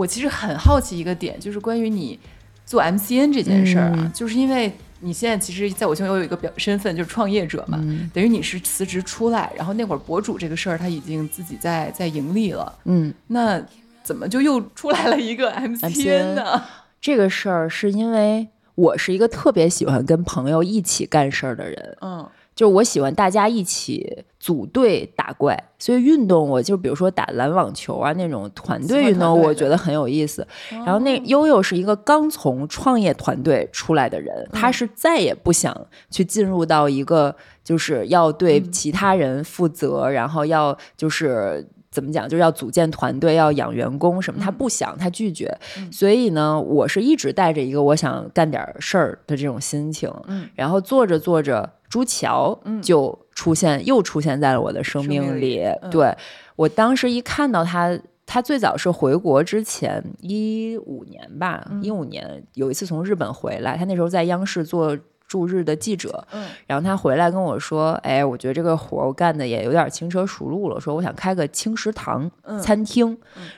[0.00, 2.18] 我其实很好奇一个点，就是关于你
[2.64, 4.12] 做 MCN 这件事儿啊，嗯。
[4.14, 8.10] 就是因为你现在其实在我心中有一个表身份，就是创业者嘛，嗯。
[8.14, 13.62] 等于你是辞职出来，然后那会儿博主这个事儿他已经自己在在盈利了，嗯，那
[14.02, 16.64] 怎么就又出来了一个 MCN 呢？
[16.98, 22.26] 这个事儿是因为我是一个特别喜欢跟朋友一起干事儿的人，嗯
[22.60, 30.46] 就是我喜欢大家一起组队打怪，所以运动我就比如说打篮网球啊那种团队运动，我觉得很有意思。
[30.68, 35.74] 然后那悠悠是一个刚从创业团队出来的人，他是再也不想
[36.10, 41.66] 去进入到一个就是要对其他人负责，然后要就是。
[41.90, 42.28] 怎么讲？
[42.28, 45.52] 就是要组建团队，要养员工什么，他不想，他拒绝。
[45.90, 50.08] 所以呢，我是一直带着一个我想干点事儿的这种心情。
[50.28, 55.64] 嗯然后做着做着，朱桥就出现，又出现在了我的生命里。
[55.82, 56.14] 嗯对
[56.54, 64.96] 我当时一看到他，他最早是回国之前一五年吧，嗯一五年有一次从日本回来，他那时候在央视做。
[65.30, 66.48] 驻日的记者，嗯。
[66.66, 72.28] 然后他回来跟我说：“哎，我觉得这个活儿我干的也有点轻车熟路了，说我想开个轻食堂、
[72.60, 73.16] 餐厅。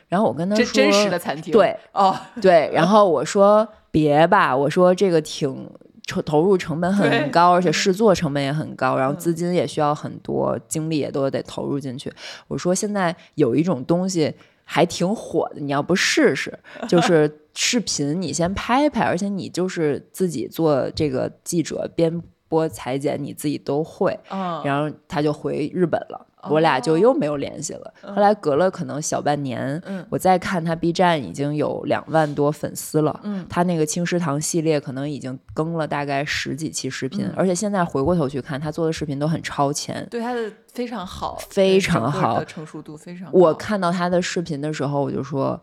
[0.08, 1.50] 然后我跟他说：“真真实的餐厅。
[1.50, 5.66] 对哦， 对，然后我说别吧，我说这个挺
[6.06, 12.12] 投投入成本很高，而且试做成本也很高，然后资金也需要很多，精力也都得投入进去。
[12.48, 16.52] 我说现在有一种东西还挺火的，你要不试试？
[16.86, 24.18] 就是视频，你先拍拍，而且你就是自己做这个记者、编播、裁剪，你自己都会。
[24.30, 27.94] 嗯，然后他就回日本了，我俩就又没有联系了。
[28.02, 33.20] 后来隔了可能小半年，嗯我再看他 B 站已经有两万多粉丝了。
[33.22, 40.06] 嗯他那个青食堂系列可能已经更了大概十几期视频，嗯而且现在回过头去看，他做的视频都很超前。
[40.10, 43.38] 对他的非常好，非常好成熟度非常高。
[43.38, 45.58] 我看到他的视频的时候，我就说。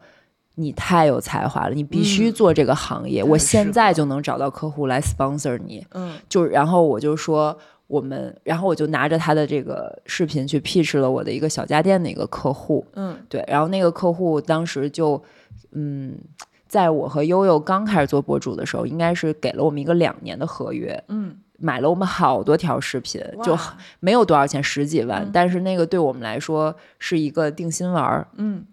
[0.59, 2.33] 你太有才华了，你必须嗯。
[2.33, 3.23] 做这个行业。
[3.23, 5.85] 我现在就能找到客户来 sponsor 你。
[5.91, 6.13] 嗯。
[6.27, 13.17] 就然后我就说我们，然后我就拿着他的这个视频去 pitch 了我的一个小家电的一个客户，嗯。
[13.29, 15.21] 对，然后那个客户当时就，
[15.71, 16.17] 嗯，
[16.67, 23.57] 在我和悠悠刚开始做博主的时候，应该是给了我们一个两年的合约，嗯，买了我们好多条视频，就
[23.99, 25.29] 没有多少钱，十几万，嗯。
[25.33, 28.63] 但是那个对我们来说是一个定心丸儿，嗯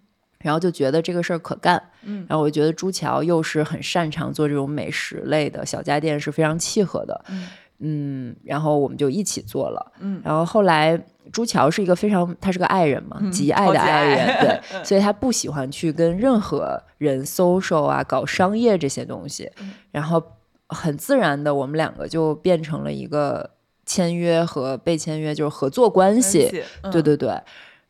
[0.46, 2.24] 然后就觉得这个事儿可干，嗯。
[2.28, 7.48] 然后我觉得朱桥又是很擅长做这种美食类的小家电，是非常契合的，嗯。
[7.78, 10.22] 嗯，然后我们就一起做了，嗯。
[10.24, 10.98] 然后后来
[11.32, 19.72] 朱桥是一个非常，他是个爱人嘛，嗯极爱的爱人，爱对， 所以他不喜欢去跟任何人 social 啊，搞商业这些东西，嗯。
[19.90, 20.22] 然后
[20.68, 23.50] 很自然的，我们两个就变成了一个
[23.84, 26.90] 签约和被签约，就是合作关系，对，嗯。
[27.02, 27.38] 对对。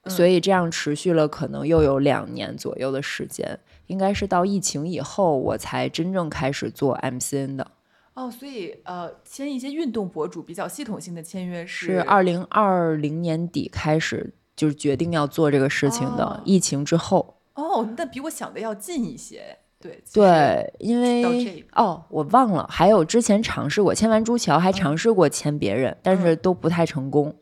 [0.09, 7.71] 所以这样持续了可能又有两年左右的时间，应该是到疫情以后，我才真正开始做 MCN 的。
[8.15, 17.37] 哦，所以呃，签一些运动博主比较系统性的签约是二零二零年底开始就是决定要做这个事情的，哦疫情之后。
[17.55, 19.59] 哦，那比我想的要近一些。
[19.79, 27.37] 对对，因为哦，我忘了，还有之前尝试过签完朱桥，还尝试过签别人，但是都不太成功。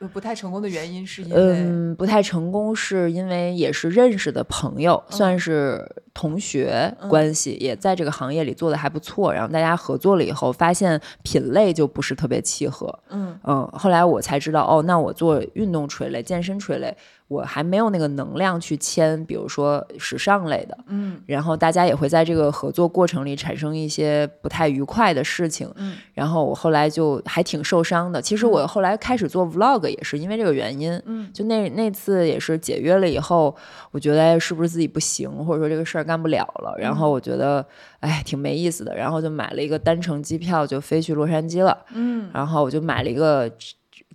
[0.00, 9.32] 呃不太成功的原因是因为嗯，不太成功是因为也是认识的朋友，嗯算是同学关系，也在这个行业里做的还不错。
[9.32, 12.98] 然后大家合作了以后，发现品类就不是特别契合。
[13.10, 16.96] 嗯嗯，后来我才知道，哦，那我做运动垂类、健身垂类，
[17.30, 20.76] 我还没有那个能量去签，比如说时尚类的。
[20.88, 25.72] 嗯然后大家也会在这个合作过程里产生一些不太愉快的事情。
[25.76, 28.20] 嗯然后我后来就还挺受伤的。
[28.20, 31.00] 其实我后来开始做 vlog 也是因为这个原因。
[31.06, 33.54] 嗯就那那次也是解约了以后，
[33.92, 36.74] 我觉得哎是不是自己不行，或者说这个事儿干不了了。
[36.78, 37.64] 然后我觉得
[38.00, 41.78] 哎挺没意思的，然后就买了一个单程机票就飞去洛杉矶了。
[41.94, 43.48] 嗯然后我就买了一个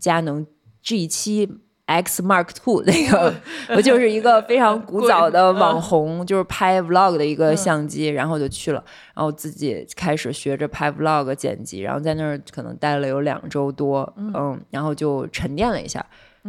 [0.02, 0.46] 佳能
[0.84, 1.50] G 七
[1.86, 3.34] X Mark Two 那个，
[3.70, 16.06] 我就是一个非常古早的网红，就是拍 vlog 的一个相机，然后就去了，然后自己开始学着拍 vlog 剪辑，然后在那儿可能待了有两周多，嗯，然后就沉淀了一下。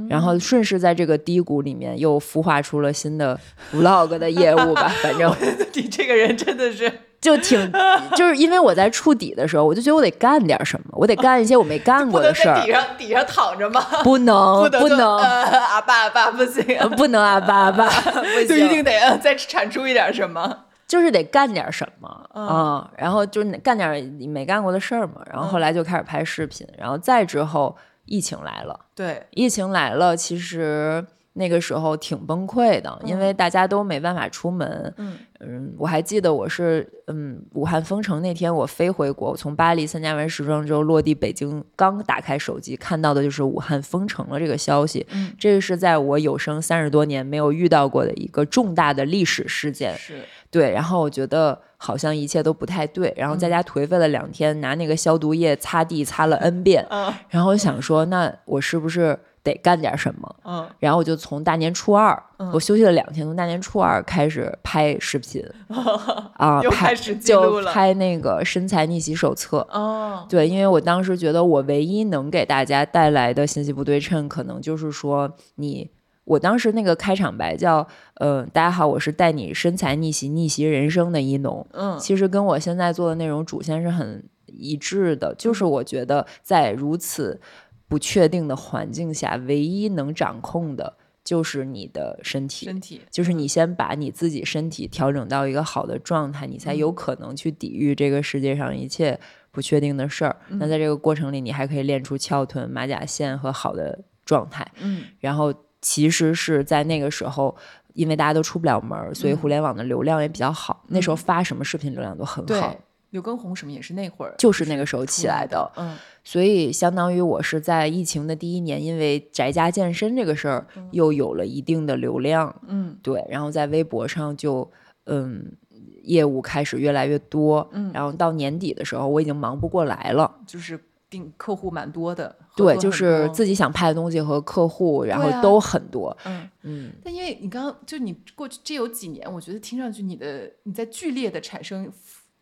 [0.09, 0.39] 然后。
[0.39, 3.39] 顺势在这个低谷里面又孵化出了新的
[3.73, 5.35] vlog 的业务吧，反正。
[5.73, 6.91] 你这个人真的是
[7.27, 7.73] 就挺，
[8.15, 12.61] 就是因为我在触底的时候，我就觉得我得干点什么，我得干一些我没干过的事儿。
[12.61, 13.85] 底，上底上躺着吗？
[14.05, 16.65] 不能不能阿爸阿爸不行，
[16.97, 18.47] 不能阿，爸阿爸，不行。
[18.49, 20.65] 就一定得呃再产出一点什么。
[20.87, 22.47] 就是得干点什么嗯。
[22.47, 25.15] 啊、然后就是干点你没干过的事儿嘛。
[25.29, 29.27] 然后后来就开始拍视频，然后再之后疫情来了，对。
[29.33, 31.05] 疫情来了，其实
[31.39, 34.93] 那个时候挺崩溃的，因为大家都没办法出门。
[34.97, 45.07] 嗯嗯，我还记得我是嗯武汉封城那天，我飞回国，我从巴黎参加完时装周落地北京，刚打开手机看到的就是武汉封城了这个消息。
[45.13, 49.95] 嗯这个是在我有生三十多年没有遇到过的一个重大的历史事件。
[49.99, 59.19] 是对，然后我觉得好像一切都不太对，然后在家颓废了两天，拿那个消毒液擦地擦了 N 遍，嗯然后我想说，那我是不是
[59.53, 60.37] 得干点什么？
[60.45, 65.43] 嗯然后我就从大年初二，嗯我休息了两天，从大年初二开始拍视频
[66.35, 69.59] 啊，又拍就拍那个身材逆袭手册。
[69.71, 75.91] 哦对，因为我当时觉得我唯一能给大家带来的信息不对称，可能就是说你。
[76.27, 81.65] 我当时那个开场白叫，呃，大家好，我是带你身材逆袭、逆袭人生的一农。
[81.71, 87.41] 嗯其实跟我现在做的内容主线是很一致的，就是嗯我觉得在如此
[87.89, 92.67] 不确定的环境下，唯一能掌控的就是你的身体。
[92.67, 99.19] 身体就是你先把你自己身体调整到一个好的状态，你才有可能去抵御这个世界上一切
[99.51, 100.37] 不确定的事儿。
[100.49, 104.67] 那在这个过程里，你还可以练出翘臀、马甲线和好的状态。
[104.81, 107.57] 嗯然后其实是在那个时候，
[107.95, 110.85] 因为大家都出不了门，所以互联网的流量也比较好。
[110.89, 112.77] 那时候发什么视频流量都很对好。
[113.11, 124.71] 刘畊宏什么也是那会儿就是那个时候起来的的，嗯所以相当于我是在疫情的第一年，因为宅家健身这个事儿，又有了一定的流量，嗯对，然后在微博上就
[125.05, 125.57] 嗯。
[126.03, 130.33] 业务开始越来越多，嗯然后到年底的时候，我已经忙不过来了。
[130.47, 130.79] 就是
[131.11, 136.17] 订客户蛮多的，合对，就是自己想拍的东西和客户，然后都很多。
[136.25, 136.49] 嗯。
[136.63, 141.91] 嗯，但因为你刚刚就你过去这有几年，我觉得听上去你的你在剧烈的产生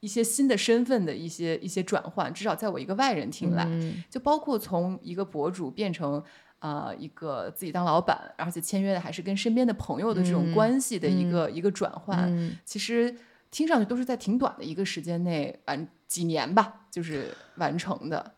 [0.04, 4.04] 一些新的身份的一些一些转换，至少在我一个外人听来，嗯。
[4.10, 6.22] 就包括从一个博主变成
[6.58, 12.54] 啊、呃一个自己当老板，而且签约的还是跟身边的朋友的这种嗯关系的一个、一个转换，嗯。
[12.66, 13.16] 其实
[13.50, 18.34] 听上去都是在挺短的一个时间内完几年吧，就是完成的。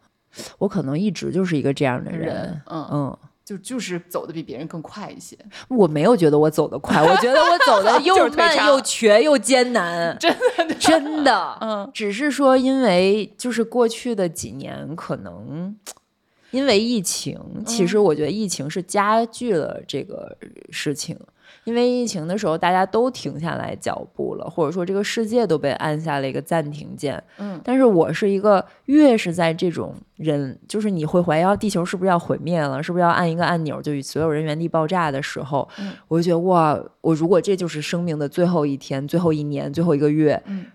[0.59, 2.21] 我可能一直就是一个这样的人。
[2.21, 5.39] 人，嗯，嗯，就就是走的比别人更快一些，
[5.69, 10.37] 我没有觉得我走得快，我觉得我走的 又慢又瘸又艰难，真
[10.69, 15.77] 的真的， 嗯只是说因为就是过去的几年可能。
[16.51, 20.37] 因为疫情，其嗯实我觉得疫情是加剧了这个
[20.71, 21.17] 事情。
[21.63, 27.21] 因为疫情的时候，大家都停下来脚步了，或者说这个世界都被按下了一个暂停键。
[27.39, 40.67] 嗯但是我是一个越是在这种人，就是你会怀疑啊，地球是不是要毁灭了，是不是要按一个按钮，就所有人原地爆炸的时候，嗯我就觉得哇，我如果这就是生命的最后一天、最后一年、最后一个月，嗯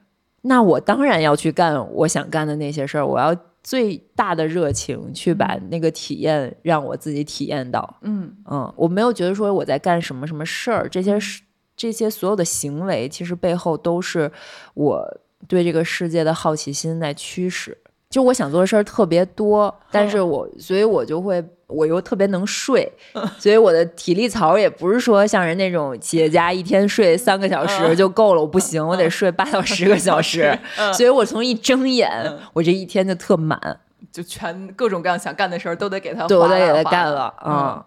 [0.41, 3.33] 那我当然要去干我想干的那些事儿，我要
[3.63, 7.97] 最大的热情去把那个体验让我自己体验到。
[8.01, 11.43] 嗯嗯，我没有觉得说我在干什么什么事儿，这些事
[11.75, 14.31] 这些所有的行为，其实背后都是
[14.73, 17.77] 我对这个世界的好奇心在驱使。
[18.11, 22.91] 就我想做的事儿特别多，但是我所以我就会我又特别能睡，
[23.39, 30.55] 所以我的体力槽也不是说像人那种企业家一天睡三个小时就够了，我不行，我得睡八到十个小时，
[30.93, 32.11] 所以我从一睁眼，
[32.51, 33.79] 我这一天就特满，
[34.11, 37.83] 就全各种各样想干的事儿都得给他对我得给他干了，嗯。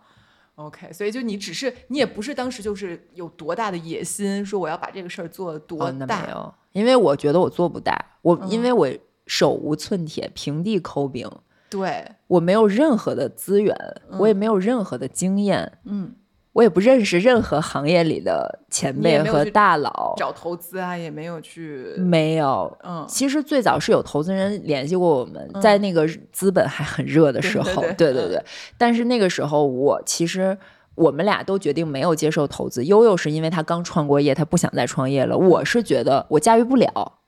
[0.57, 8.49] OK，所以就你只是你也不是当时就是有多大的野心，说我要把这个事儿做多大，没有，因为我觉得我做不大，我、嗯。
[8.49, 8.89] 因为我
[9.27, 11.31] 手无寸铁，平地抠饼，
[11.71, 13.77] 对，我没有任何的资源，
[14.19, 16.15] 我也没有任何的经验，嗯，
[16.53, 22.77] 我也不认识任何行业里的前辈和大佬，找投资啊，也没有去，没有。
[22.85, 28.45] 嗯，其实最早是有投资人联系过我们，在那个资本还很热的时候，对对对嗯对对。
[28.79, 30.57] 但是那个时候我其实
[30.95, 32.85] 我们俩都决定没有接受投资。
[32.85, 35.37] 悠悠是因为他刚创过业，他不想再创业了。
[35.37, 37.19] 我是觉得我驾驭不了，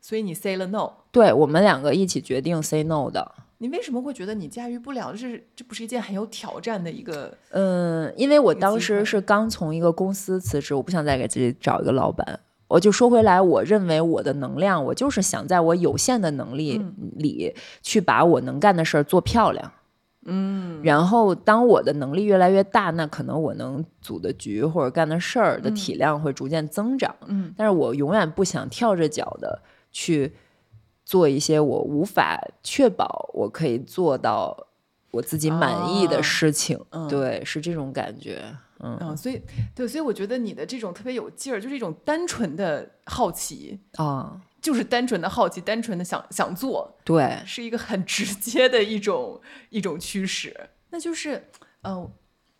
[0.00, 3.32] 所以你 say 了 no，对我们两个一起决定 say no 的。
[3.58, 5.12] 你为什么会觉得你驾驭不了？
[5.12, 12.40] 这是这不是一件很有挑战的一个，嗯，因为我当时是刚从一个公司辞职，我不想再给自己找一个老板。
[12.66, 19.70] 我就说回来，我认为我的能量，我就是想在我有限的能力嗯里去把我能干的事儿做漂亮。
[20.26, 27.14] 嗯，然后当我的能力越来越大，那可能我能组的局或者干的事儿的体量会逐渐增长。
[27.26, 29.62] 嗯，但是我永远不想跳着脚的
[29.92, 30.32] 去
[31.04, 34.68] 做一些我无法确保我可以做到
[35.10, 36.78] 我自己满意的啊事情。
[36.90, 38.42] 嗯对，是这种感觉。
[38.80, 39.40] 嗯嗯，所以
[39.74, 49.40] 对，所以我觉得你的这种特别有劲儿，就是一种单纯的好奇，啊，就是单纯的好奇，单纯的想想做，对，是一个很直接的一种
[49.70, 50.68] 一种驱使。
[50.90, 51.48] 那就是，
[51.82, 52.10] 呃，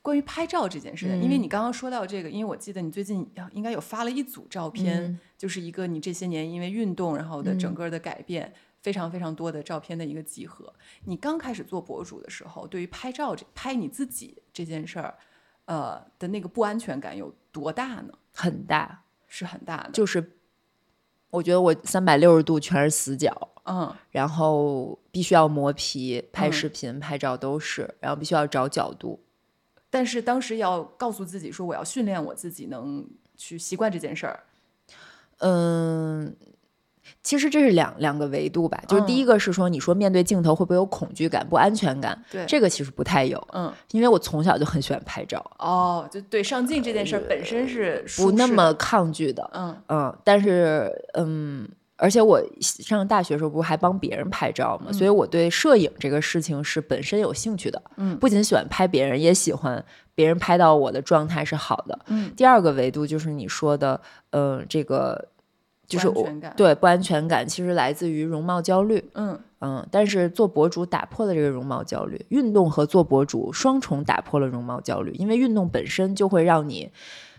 [0.05, 8.53] 关于拍照这件事情，因为嗯你刚刚说到这个，因为我记得你最近啊应该有发了一组照片，嗯就是一个你这些年因为运动然后的整嗯个的改变。
[8.85, 10.71] 非常非常多的照片的一个集合。
[11.07, 15.15] 你刚开始做博主的时候，对于拍照这拍你自己这件事儿，
[15.65, 18.13] 呃的那个不安全感有多大呢？
[18.35, 19.91] 很大，是很大的。
[19.93, 20.33] 就是
[21.31, 23.33] 我觉得我三百六十度全是死角。
[23.65, 29.19] 嗯然后必须要磨皮，拍嗯视频、拍照都是，然后必须要找角度。
[29.95, 34.41] 但是当时要告诉自己说，我要训练我自己能去习惯这件事儿。
[35.39, 36.35] 嗯，
[37.23, 42.21] 其实这是两两个维度吧，就是第嗯一个是说，你说面对镜头会不会有恐惧感、不安全感？
[42.29, 49.49] 对这个其实不太有，嗯，因为我从小就很喜欢拍照，哦，就对上镜这件事儿本身是舒不那么抗拒的。
[49.53, 57.81] 嗯嗯，但是嗯，而且我上大学的时候不是还帮别人拍照嘛，所以我对摄影这个事情是本身有兴趣的。
[57.97, 59.85] 嗯不仅喜欢拍别人，也喜欢
[60.15, 61.99] 别人拍到我的状态是好的。
[62.09, 65.29] 嗯第二个维度就是你说的，呃，这个
[65.87, 66.27] 就是我
[66.57, 69.11] 对不安全感，其实来自于容貌焦虑。
[69.15, 76.91] 嗯嗯，但是做博主打破了这个容貌焦虑，运动和做博主双重打破了容貌焦虑，因为运动本身就会让你，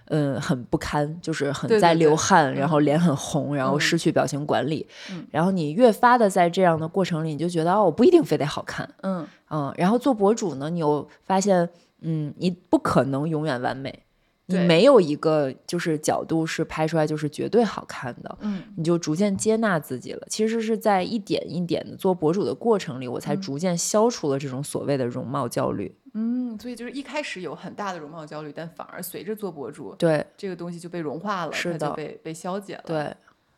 [0.07, 4.87] 嗯，很不堪，就是很在流对汗，然后脸很红，然后嗯失去表情管理。
[5.11, 9.73] 嗯然后你越发的在这样的过程里，你就觉得哦，我不一定非得好看，嗯嗯。
[9.77, 11.67] 然后做博主呢，你又发现，
[12.01, 14.04] 嗯，你不可能永远完美，
[14.47, 18.37] 你没有一个就是角度是拍出来就是绝对好看的。
[18.41, 20.27] 嗯你就逐渐接纳自己了。
[20.29, 25.95] 其实是在一点一点的做博主的过程里，我才嗯逐渐消除了这种所谓的容貌焦虑。
[26.13, 32.83] 嗯，所以就是一开始有很大的容貌焦虑，但反而随着做博主，对这个东西就被融化了，是的被被消解了。
[32.85, 33.13] 对，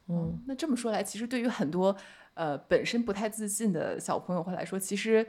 [0.08, 1.96] 嗯，那这么说来，其实对于很多
[2.34, 5.24] 呃本身不太自信的小朋友会来说，其实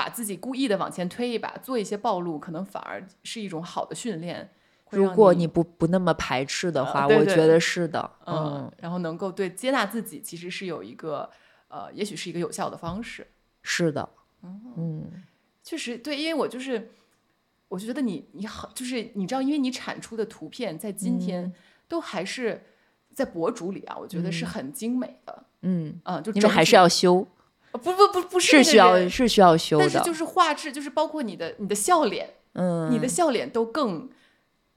[0.00, 4.50] 把自己故意的往前推一把，做一些暴露，可能反而是一种好的训练。
[4.88, 8.10] 如果你不不那么排斥的话，呃对对我觉得是的。
[8.24, 11.28] 嗯嗯，，然后能够对接纳自己，其实是有一个
[11.68, 13.26] 呃，也许是一个有效的方式。
[13.62, 14.08] 是的。
[14.42, 15.06] 嗯，
[15.62, 16.92] 确实对，因为我就是，
[17.68, 21.52] 我觉得你你好，就是你知道，因为你产出的图片在今天嗯
[21.86, 22.64] 都还是
[23.12, 25.44] 在博主里啊，我觉得是很精美的。
[25.60, 27.26] 嗯，嗯，就你们还是要修，呃
[27.72, 29.84] 不不不不是是需要是需要修的。
[29.84, 34.08] 但是就是画质，就是包括你的你的笑脸，嗯，你的笑脸都更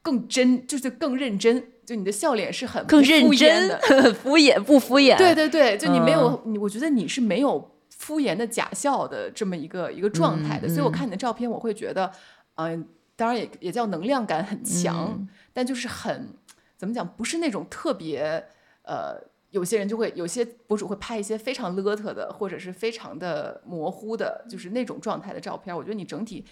[0.01, 3.79] 更真，就是更认真，就你的笑脸是很更不认真的。
[4.13, 5.17] 敷衍不敷衍？
[5.17, 12.11] 对对对，就你没有，嗯我觉得你是没有敷衍的假笑的这么一个一个状态的，嗯所以我嗯看你的照片，我会觉得，
[12.55, 16.29] 嗯、当然也也叫能量感很强，嗯但就是很
[16.77, 18.45] 怎么讲，不是那种特别
[18.83, 19.32] 呃。
[19.53, 25.75] 有些人就会，有些博主会拍一些非常邋遢的，或者是非常的模糊的，就是那种状态的照片。
[25.75, 26.43] 我觉得你整体，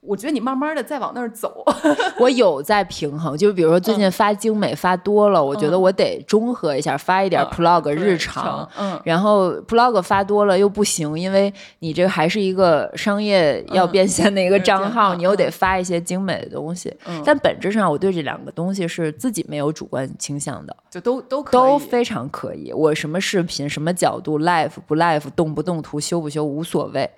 [0.00, 1.62] 我觉得你慢慢的再往那儿走，
[2.18, 8.66] 我有在平衡，就比如说最近发精美发多了，我觉得嗯我得中和一下，发一点嗯 plog 日常。
[8.78, 16.90] 嗯，然后 plog 发多了又不行，因为你这个还是一个商业要嗯变现的一个账号，嗯你又得发一些精美的东西。
[17.06, 22.72] 嗯但本质上，我对这两个东西是自己没有主观倾向的，就都都可以，都非常可以。
[22.72, 27.10] 我什么视频、什么角度、life 不 life、动不动图、修不修无所谓，嗯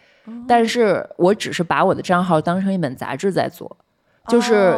[0.46, 3.76] 但是我只是把我的账号当成一本杂志在做。
[4.28, 4.72] 就是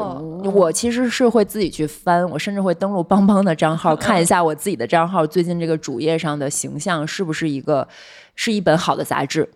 [0.54, 7.86] 我其实是会自己去翻，我甚至会登录邦邦的账号，看一下我自己的账号最近这个主页上的形象是不是一个
[8.34, 9.46] 是一本好的杂志，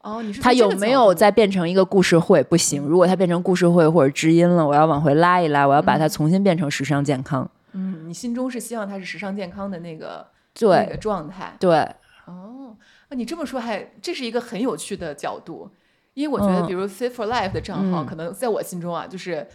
[0.00, 2.42] 哦，你是它有没有再变成一个故事会？
[2.44, 7.46] 不行，如果它变成故事会或者知音了，我要往回拉一拉，我要把它重新变成时尚健康。
[7.72, 10.26] 嗯，你心中是希望它是时尚健康的那个
[10.62, 11.54] 那个对状态。
[11.60, 11.76] 对，
[12.24, 12.74] 哦，
[13.08, 15.70] 啊，你这么说还这是一个很有趣的角度，
[16.14, 16.66] 因为我觉得，嗯。
[16.66, 18.06] 比如 Fit for Life 的账号，嗯。
[18.06, 19.46] 可能在我心中啊，就是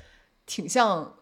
[0.46, 1.14] 挺像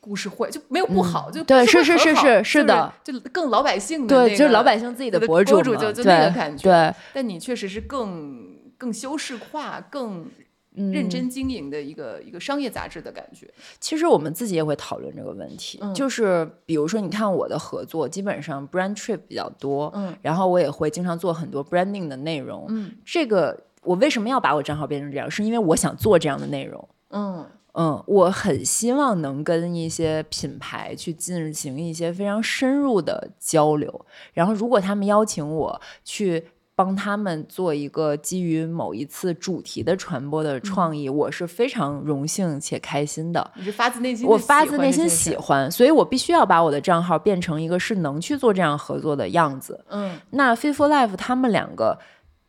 [0.00, 6.62] 故事会，就没有不好，就嗯对是是是是是的，就更老百姓的、那对，就是老百姓自己的的博主博，主就就那个感觉。
[6.64, 10.30] 对，但你确实是更更修饰化、更嗯
[10.74, 13.52] 认真经营的一个、一个商业杂志的感觉。
[13.80, 22.66] 其实我们自己也会讨论这个问题，嗯就是比如说，你看我的合作，基本上 brand trip 比较多，嗯然后我也会经常做很多 branding 的内容。
[22.68, 25.30] 嗯这个我为什么要把我账号变成这样？
[25.30, 26.88] 是因为我想做这样的内容。
[27.10, 27.44] 嗯
[27.74, 36.44] 嗯，我很希望能跟一些品牌去进行一些非常深入的交流，然后如果他们邀请我去
[36.80, 43.50] 帮他们做一个基于某一次主题的传播的创意，我是非常荣幸且开心的。
[43.54, 49.84] 你是发自内心，我发自内心喜喜欢，所以我必须要把我的账号变成一个是能去做这样合作的样子。
[49.90, 51.98] 嗯那 Fit for Life 他们两个，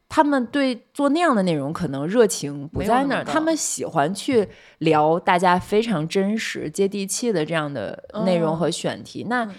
[0.07, 9.25] 他们对做那样的内容可能热情不在那儿，他们喜欢去聊大家非常真实、接地气的这样的内容哦和选题。
[9.27, 9.51] 那嗯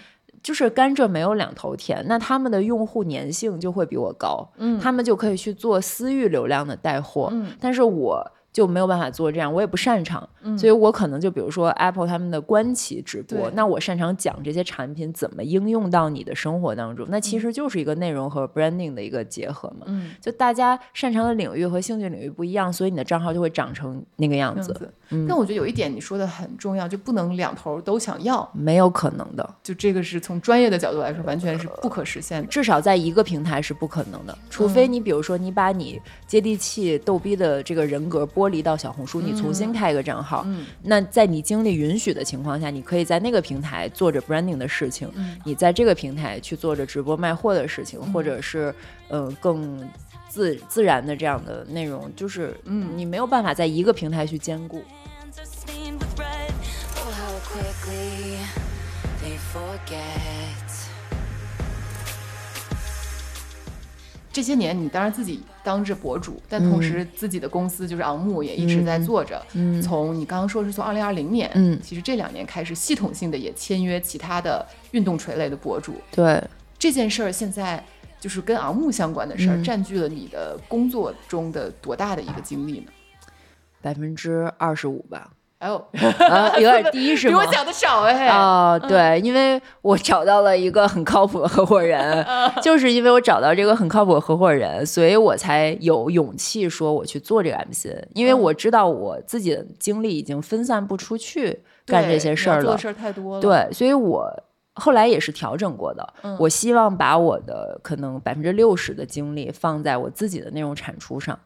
[0.43, 4.77] 就是甘蔗没有两头甜，那他们的用户粘性就会比我高，嗯。
[4.79, 7.47] 他们就可以去做私域流量的带货，嗯。
[7.61, 10.57] 但是我就没有办法做这样，我也不擅长，嗯。
[10.57, 19.87] 所以我可能就比如说 Apple 他们的官旗直播，那我擅长讲这些产品怎么应用到你的生活当中，那其实就是一个内容和 branding 的一个结合嘛。
[19.87, 20.11] 嗯。
[20.21, 24.93] 就大家擅长的领域和兴趣领域不一样，所以你的账号就会长成那个样子，这样子。
[25.09, 25.25] 嗯。
[25.27, 32.47] 但我觉得有一点你说的很重要，就不能两头都想要，没有可能的，就这个是从专业的角度来说，完全是不可实现的。
[32.47, 40.65] 至少在一个平台是不可能的，除非你比如说你把你接地气、逗逼的这个人格剥离到小红书，你重新开一个账号，嗯。
[40.81, 45.39] 那在你精力允许的情况下，你可以在那个平台做着 branding 的事情，嗯。
[45.45, 48.75] 你在这个平台去做着直播卖货的事情，或者是
[49.07, 49.89] 呃更
[50.27, 52.89] 自自然的这样的内容，就是嗯。
[52.97, 54.83] 你没有办法在一个平台去兼顾。
[64.33, 69.41] 这些年你当然自己当着博主，但同时自己的公司就是昂木也一直在做着。
[69.53, 69.79] 嗯。
[69.79, 71.79] 从你刚刚说是从二零二零年，嗯。
[71.83, 75.93] 其实这两年开始系统性的也签约其他的运动垂类的博主。
[76.11, 76.43] 对，
[76.79, 77.81] 这件事儿现在
[78.19, 79.63] 就是跟昂木相关的事儿，嗯。
[79.63, 82.91] 占据了你的工作中的多大的一个精力呢？
[83.83, 85.31] 百分之二十五吧，
[85.63, 85.75] 哎呦，
[86.27, 87.39] 啊， 有点低是吗？
[87.39, 88.27] 比我想的少哎。
[88.27, 92.25] 哦，对，因为我找到了一个很靠谱的合伙人，
[92.61, 104.29] 就是因为我找到这个很靠谱的合伙人，所以我才有勇气说我去做这个 MC，因为我知道我自己的精力已经分散不出去干这些事儿了事儿太多了。，对，所以我
[104.75, 106.13] 后来也是调整过的。
[106.23, 111.39] 嗯我希望把我的可能百分之六十的精力放在我自己的内容产出上。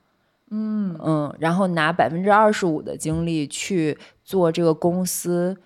[0.50, 0.98] 嗯。
[1.04, 5.58] 嗯，然后拿百分之二十五的精力去做这个公司，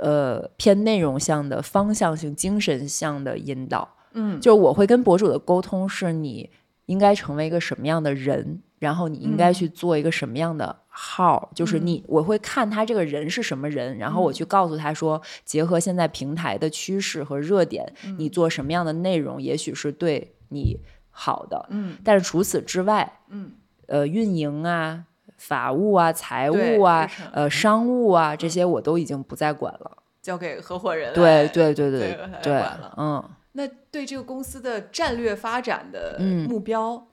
[0.00, 3.96] 呃，偏内容向的方向性、精神向的引导。
[4.12, 6.50] 嗯，就是我会跟博主的沟通，是你
[6.86, 9.54] 应该成为一个什么样的人，然后你应该嗯。
[9.54, 14.34] 去做一个什么样的号，就是你我会看他这个人是什么人，然后我嗯。
[14.34, 18.14] 去告诉他说，结合现在平台的趋势和热点，嗯。
[18.18, 20.78] 你做什么样的内容，也许是对你
[21.10, 21.66] 好的。
[21.70, 21.96] 嗯。
[22.04, 23.50] 但是除此之外，嗯
[23.86, 25.04] 呃，运营啊、
[25.36, 29.98] 法务啊、财务啊、呃、商务啊这些，我都已经不再管了。
[30.22, 31.12] 交给合伙人。
[31.14, 32.62] 对对对对对，
[32.96, 33.22] 嗯。
[33.56, 37.06] 那对这个公司的战略发展的嗯目标，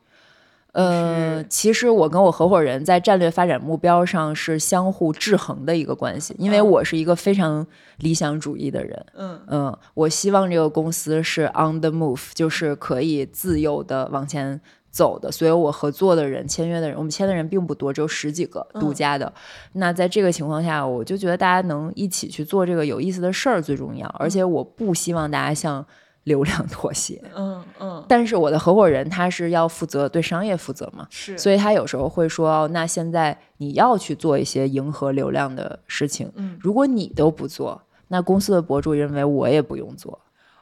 [0.72, 7.68] 呃，其实我跟我合伙人在战略发展目标上是相互制衡的一个关系，因为嗯我是一个非常
[7.98, 9.06] 理想主义的人。
[9.14, 14.60] 嗯嗯，我希望这个公司是 on the move，就是可以自由的往前
[14.92, 15.32] 走的。
[15.32, 19.34] 所以我合作的人、签约的人，我们签的人并不多，只有十几个独嗯家的。
[19.74, 25.84] 那在这个情况下，我就觉得大家能一起去做这个有意思的事儿最重要，而且我不希望大家向
[26.26, 27.20] 流量妥协。
[27.36, 40.20] 嗯嗯，但是我的合伙人他是要负责对商业负责嘛，是，所以他有时候会说，哦那现在你要去做一些迎合流量的事情，嗯如果你都不做，那公司的博主认为我也不用做，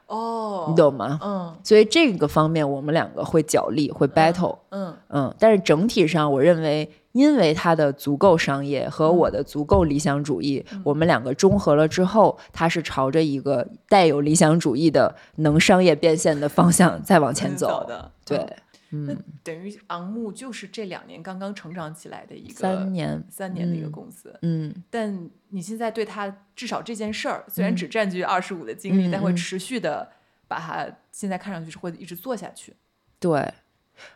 [0.10, 1.20] 哦，你懂吗？
[1.24, 1.56] 嗯。
[1.64, 4.94] 所以这个方面我们两个会角力，会 battle，嗯。
[5.10, 10.82] 嗯，但是整体上我认为，因为他的足够商业和我的足够理想主义，嗯。
[10.84, 17.86] 我们两个中和了之后，它是朝着一个带有理想主义的能商业变现的方向再往前嗯走。
[17.88, 18.38] 的，对。
[18.38, 18.48] 嗯，
[18.90, 24.84] 那嗯，等于昂木就是这两年刚刚成长起来的一个三年，三年的一个嗯公司，嗯。
[24.90, 27.76] 但你现在对它至少这件事儿，虽然嗯。
[27.76, 30.10] 只占据二十五的精力，但会持续的
[30.48, 32.76] 把它现在看上去是会一直做下去。
[33.20, 33.54] 对，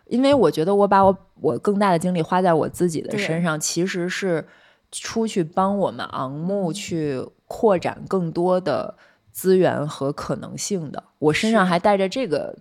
[0.05, 4.47] 因为我觉得我把我我更大的精力花在我自己的身上，其实是
[4.91, 6.73] 出去帮我们昂木嗯。
[6.73, 8.97] 去扩展更多的
[9.31, 11.03] 资源和可能性的。
[11.19, 12.57] 我身上还带着这个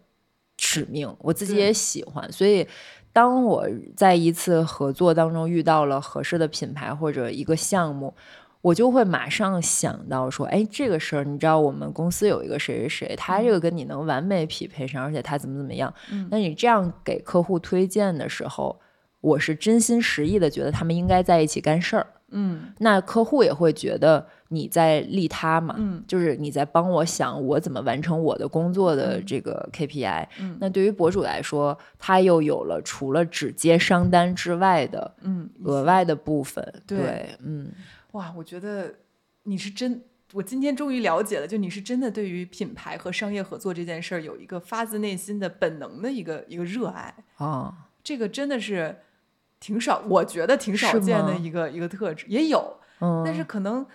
[0.63, 2.67] 使命，我自己也喜欢，所以。
[3.15, 8.15] 当我在一次合作当中遇到了合适的品牌或者一个项目，
[8.63, 15.93] 我就会马上想到说，哎，这个事儿，你知道我们公司有一个谁谁谁，他这个跟你能完美匹配上，而且他怎么怎么样。
[16.11, 18.81] 嗯那你这样给客户推荐的时候，
[19.21, 22.07] 我是真心实意的觉得他们应该在一起干事儿。
[22.33, 22.73] 嗯。
[22.79, 26.03] 那客户也会觉得你在利他嘛，嗯。
[26.07, 30.27] 就是你在帮我想我怎么完成我的工作的这个 KPI。
[30.41, 30.59] 嗯。
[30.61, 36.63] 那对于博主来说，他又有了除了只接商单之外的嗯，额外的部分。
[36.87, 37.71] 对嗯，
[38.13, 38.95] 哇，我觉得
[39.45, 40.03] 你是真，
[40.33, 48.97] 我今天终于了解了，就你是真的对于品牌和商业合作这件事儿有一个发自内心的本能的一个一个热爱，哦，这个真的是
[49.63, 53.87] 挺少，我觉得挺少见的一个一个特质，也有，嗯，但是可能。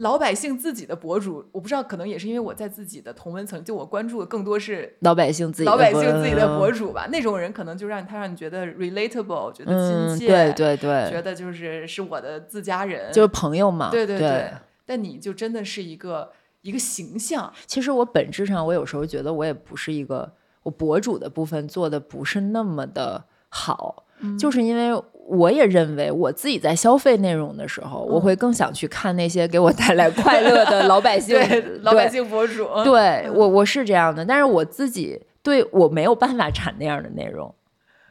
[0.00, 7.08] 老百姓自己的博主，我不知道，可能也是因为我在自己的同文层，就我关注的更多是老百姓自己的老百姓自己的博主，主吧。
[7.10, 13.88] 那种人可能就让他让你觉得 relatable，觉得嗯，亲切，对对对，觉得就是是我的自家人，就是朋友嘛。
[13.90, 14.52] 对对对
[14.84, 16.30] 但你就真的是一个
[16.60, 20.30] 一个形象，其实我本质上，我有时候觉得我也不是一个
[20.64, 37.54] 我博主的部分做的不是那么的好，嗯就是因为我也认为我自己在消费内容的时候，我嗯会更想去看那些给我带来快乐的 老百姓，对老百姓博主，嗯对我我是这样的，但是我自己对我没有办法产那样的内容，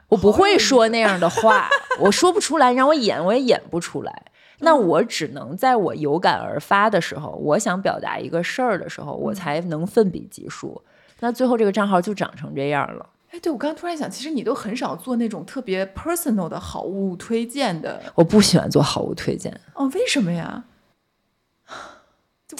[0.09, 1.69] 我不会说那样的话，
[1.99, 4.23] 我说不出来，让我演我也演不出来。
[4.59, 10.79] 那嗯我只能在我有感而发的时候，我想表达一个事儿的时候，嗯我才能奋笔疾书。
[11.19, 13.05] 那最后这个账号就长成这样了。
[13.37, 20.63] 哎，对我刚刚突然想，其实你都很少做那种特别 personal 的好物推荐的，我不喜欢做好物推荐，哦，为什么呀？
[22.47, 22.57] 就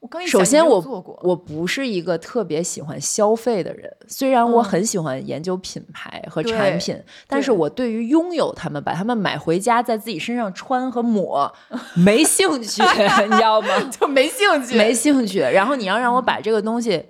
[0.00, 11.50] 我刚首先我我不是一个特别喜欢消费的人，虽然我很喜欢研究品牌和产对品，但是我对于拥有它们，把它们买回家在自己身上穿和抹
[11.96, 12.82] 没兴趣，
[13.24, 13.80] 你知道吗？
[13.84, 15.38] 就没兴趣，没兴趣。
[15.38, 17.06] 然后你要让我把这个东西，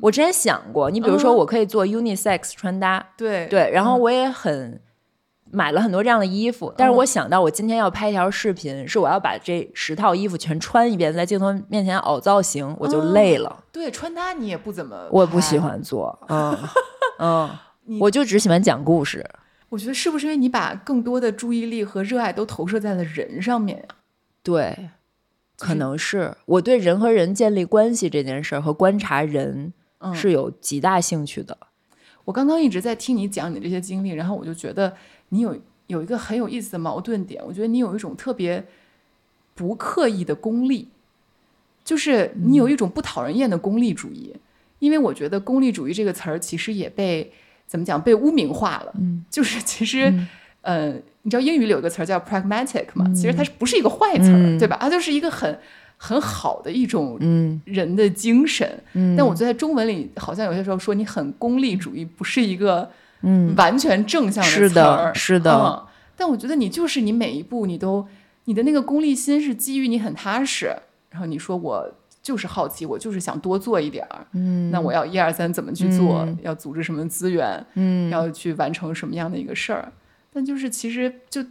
[0.00, 1.36] 我之前想过，你比如说嗯。
[1.36, 3.46] 我可以做 unisex 穿搭，对。
[3.46, 4.80] 对，然后我也很
[5.50, 15.58] 买了很多这样的衣服，但是我想到我今天要拍一条视频，是我要把这十套衣服全穿一遍，在镜头面前凹造型，我就累了，对穿搭你也不怎么，我也不喜。
[15.58, 16.56] 欢做，嗯
[17.18, 17.50] 嗯，
[18.00, 19.24] 我就只喜欢讲故事。
[19.68, 23.84] 我觉得是不是因为你把更多的注意力和热爱都投射在了人上面呀？
[24.42, 24.90] 对，
[25.58, 31.56] 可能是我对人和人建立关系这件事儿和观察人嗯是有极大兴趣的。
[32.24, 34.94] 我刚刚一直在听你讲你这些经历，然后我就觉得
[35.30, 38.64] 你有有一个很有意思的矛盾点，我觉得你有一种特别
[39.54, 40.88] 不刻意的功利，
[41.84, 44.34] 就是你有一种不讨人厌的功利主义。
[44.78, 47.32] 因为我觉得功利主义这个词儿其实也被
[47.66, 50.10] 怎么讲被污名化了，嗯就是其实。
[50.10, 50.28] 嗯
[50.66, 53.04] 呃，你知道英语里有个词儿叫 pragmatic 嘛？
[53.12, 54.78] 其实它是不是一个坏词儿，嗯对吧？
[54.80, 55.58] 它就是一个很
[55.96, 58.64] 很好的一种嗯人的精神。
[58.92, 62.88] 嗯，但我觉得在中文里，好像有些时候说你很功利主义，不是一个
[63.22, 65.08] 嗯完全正向的词儿。
[65.08, 65.82] 的，是的，嗯，
[66.16, 68.06] 但我觉得你就是你每一步你都
[68.44, 70.66] 你的那个功利心是基于你很踏实，
[71.10, 74.24] 然后你说我就是好奇，我就是想多做一点儿。
[74.34, 76.20] 嗯，那我要一二三怎么去做？
[76.20, 77.66] 嗯要组织什么资源？
[77.74, 79.90] 嗯要去完成什么样的一个事儿？
[80.36, 81.42] 但就是其实就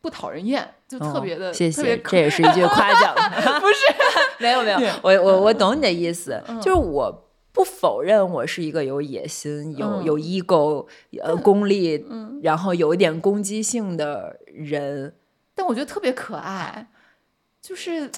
[0.00, 3.12] 不讨人厌，就特别的、哦谢谢，这也是一句夸奖。
[3.60, 3.74] 不是。
[4.38, 6.60] 没有没有，我我我懂你的意思，嗯。
[6.60, 10.04] 就是我不否认我是一个有野心、有嗯。
[10.04, 10.86] 有 ego、
[11.20, 15.12] 呃功利，嗯，然后有一点攻击性的人，
[15.56, 16.86] 但我觉得特别可爱，
[17.60, 18.08] 就是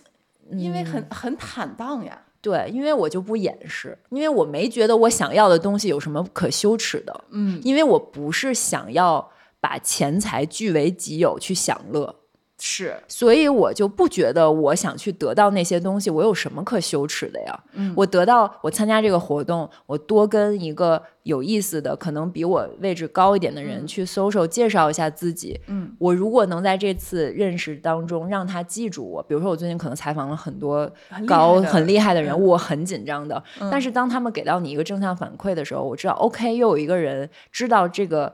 [0.51, 2.21] 因为很、嗯很坦荡呀。
[2.43, 9.31] 对，因为我就不掩饰，因为我没觉得我想要的东西有什么可羞耻的，嗯，因为我不是想要
[9.67, 12.15] 把钱财据为己有去享乐，
[12.57, 17.65] 是，所以我就不觉得我想去得到那些东西，我有什么可羞耻的呀？
[17.73, 25.61] 嗯我得到我参加这个活动，我多跟一个有意思的，可能比我位置高一点的人嗯去 social 介绍一下自己。
[25.67, 30.89] 嗯我如果能在这次认识当中让他记住我，比如说我最近可能采访了很多
[31.27, 33.43] 高很厉害的人嗯物，我很紧张的。
[33.61, 38.33] 嗯但是当他们给到你一个正向反馈的时候，我知道 OK，又有一个人知道这个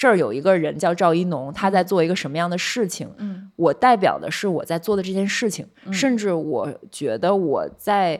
[0.00, 3.06] 这儿有一个人叫赵一农，他在做一个什么样的事情。
[3.18, 8.18] 嗯我代表的是我在做的这件事情，嗯甚至我觉得我在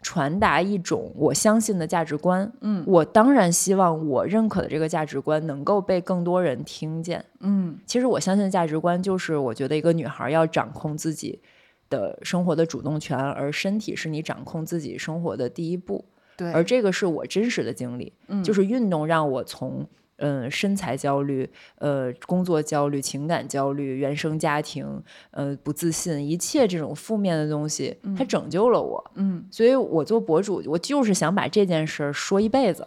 [0.00, 2.50] 传达一种我相信的价值观。
[2.62, 7.22] 嗯我当然希望我认可的这个价值观能够被更多人听见。
[7.40, 11.38] 嗯其实我相信的价值观就是，我觉得一个女孩要掌控自己
[11.90, 16.02] 的生活的主动权，而身体是你掌控自己生活的第一步。
[16.38, 19.86] 对，而这个是我真实的经历，嗯就是运动让我从
[20.20, 21.48] 嗯身材焦虑、
[21.78, 25.02] 呃工作焦虑、情感焦虑、原生家庭、
[25.32, 29.10] 呃不自信，一切这种负面的东西，它拯救了我。
[29.16, 32.86] 嗯，所以我做博主，我就是想把这件事儿说一辈子。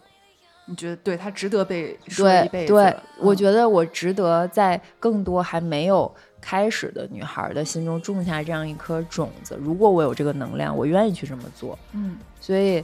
[0.66, 2.72] 你觉得对他值得被说一辈子？
[2.72, 6.10] 对，我嗯觉得我值得在更多还没有
[6.40, 9.60] 开始的女孩的心中种下这样一颗种子。
[9.60, 11.78] 如果我有这个能量，我愿意去这么做。
[11.92, 12.82] 嗯所以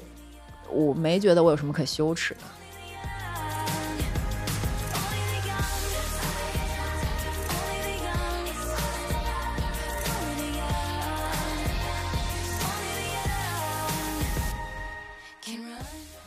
[0.70, 2.42] 我没觉得我有什么可羞耻的。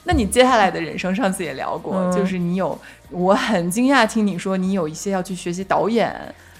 [0.05, 2.77] 那你接下来的人生，上次也聊过，嗯就是你有，
[3.11, 6.13] 我很惊讶听你说你有一些要去学习导演、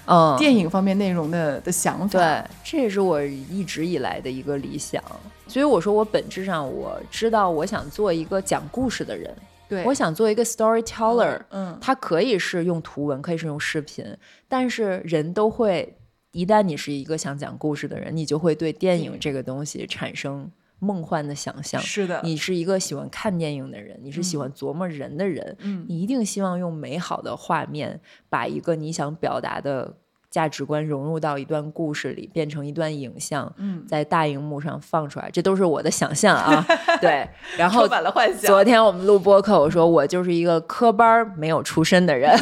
[0.05, 2.19] 嗯，电影方面内容的的想法。
[2.19, 5.03] 对，这也是我一直以来的一个理想。
[5.47, 9.35] 所以我说，我本质上我知道，我想做一个讲故事的人，
[9.67, 11.39] 对，我想做一个 storyteller。
[11.49, 14.05] 嗯它可以是用图文，可以是用视频，
[14.47, 15.97] 但是人都会，
[16.31, 20.49] 一旦你是一个想讲故事的人，你就会对电影这个东西产生
[20.83, 21.81] 梦幻的想象。
[21.81, 25.85] 是的，你是一个喜欢看电影的人，你是喜欢琢磨人的人，嗯。
[25.87, 29.95] 你一定希望用美好的画面，把一个你想表达的
[30.33, 35.29] 价值观融入到一段故事里，变成一段影像，嗯，在大荧幕上放出来。
[35.31, 36.65] 这都是我的想象啊，
[36.99, 37.29] 对。
[37.55, 38.41] 然后充满了幻想。
[38.41, 42.35] 昨天我们录播客，我说我就是一个科班没有出身的人，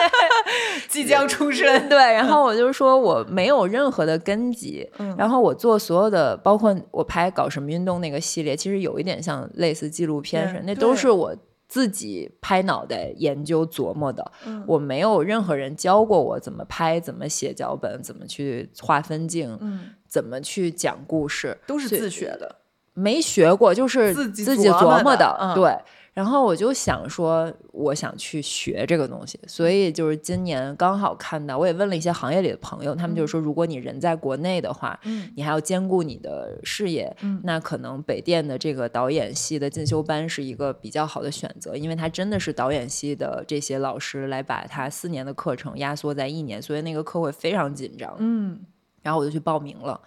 [0.88, 1.98] 即将出身，对。
[1.98, 11.36] 然后我就说我没有任何的根基，嗯然后我做所有的，包括我拍搞什么运动那个系列，其实有一点像类似纪录片似的，嗯那都是我
[11.68, 14.32] 自己拍脑袋研究琢磨的。
[14.46, 22.56] 嗯我没有任何人教过我怎么拍、怎么写脚本、怎么去划分镜、嗯，怎么去讲故事，都是自学的。
[22.94, 25.78] 没学过，就是自己自己琢磨琢磨的嗯对。
[26.18, 37.40] 然后我就想说，我想去学这个东西，所以就是今年刚好看到，我也问了一些行业里的朋友，他们就是说，如果你人在国内的话，嗯你还要兼顾你的事业，嗯。
[37.44, 48.12] 那可能北电的这个导演系的进修班是一个比较好的选择，因为它真的是导演系的这些老师来把他四年的课程压缩在一年，所以那个课会非常紧张。
[48.18, 48.58] 嗯。
[49.02, 50.00] 然后我就去报名了，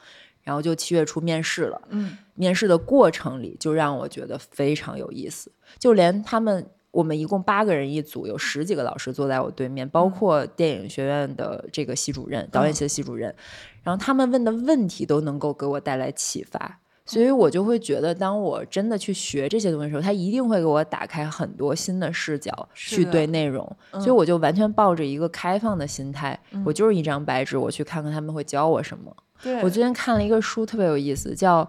[0.44, 1.82] 然后就七月初面试了。
[1.90, 6.66] 嗯面试的过程里，就让我觉得非常有意思，就连他们。
[6.92, 13.34] 我们一共八个人一组，有十几个老师坐在我对面，包括电影学院的这个系主任、导演系的系主任，
[13.82, 29.16] 然后他们问的问题都能够给我带来启发，所以我就会觉得，当我真的去学这些东西的时候，他一定会给我打开很多新的视角去对内容，所以我就完全抱着一个开放的心态，我就是一张白纸，我去看看他们会教我什么。
[29.64, 31.64] 我最近看了一个书，特别有意思，叫《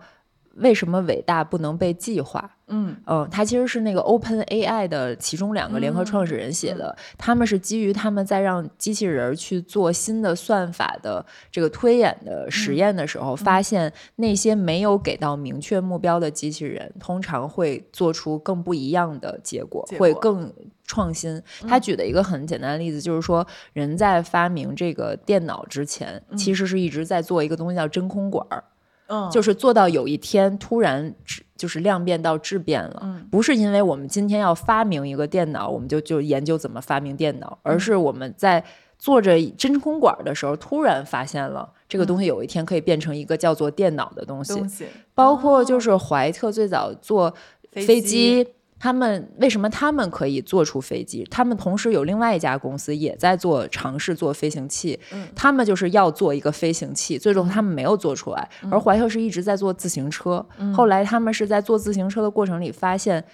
[0.57, 2.41] 为什么伟大不能被计划》。
[2.75, 20.51] 嗯嗯，它其实是那个 Open AI 的其中两个联合创始人写的，他们是基于他们在让机器人儿去做新的算法的这个推演的实验的时候，发现那些没有给到明确目标的机器人，通常会做出更不一样的结果，结果会更
[20.87, 21.43] 创新。
[21.69, 28.65] 他举的一个很简单的例子，就是说人在发明这个电脑之前，其实是一直在做一个东西叫真空管儿。
[29.09, 38.65] 嗯，就是做到有一天突然质就是量变到质变了，嗯不是因为我们今天要发明一个电脑，我们就就研究怎么发明电脑，而是我们在
[38.99, 44.55] 做着真空管的时候，突然发现了这个东西有一天可以变成一个叫做电脑的东西。
[44.55, 47.35] 东西包括就是怀特最早做
[47.73, 48.47] 飞机。
[48.83, 51.25] 他们为什么他们可以做出飞机？
[51.31, 58.51] 他们同时有另外一家公司也在做尝试做飞行器，嗯他们就是要做一个飞行器，最终他们没有做出来。
[58.65, 63.25] 嗯而怀特是一直在做自行车，后来他们是在做自行车的过程里发现，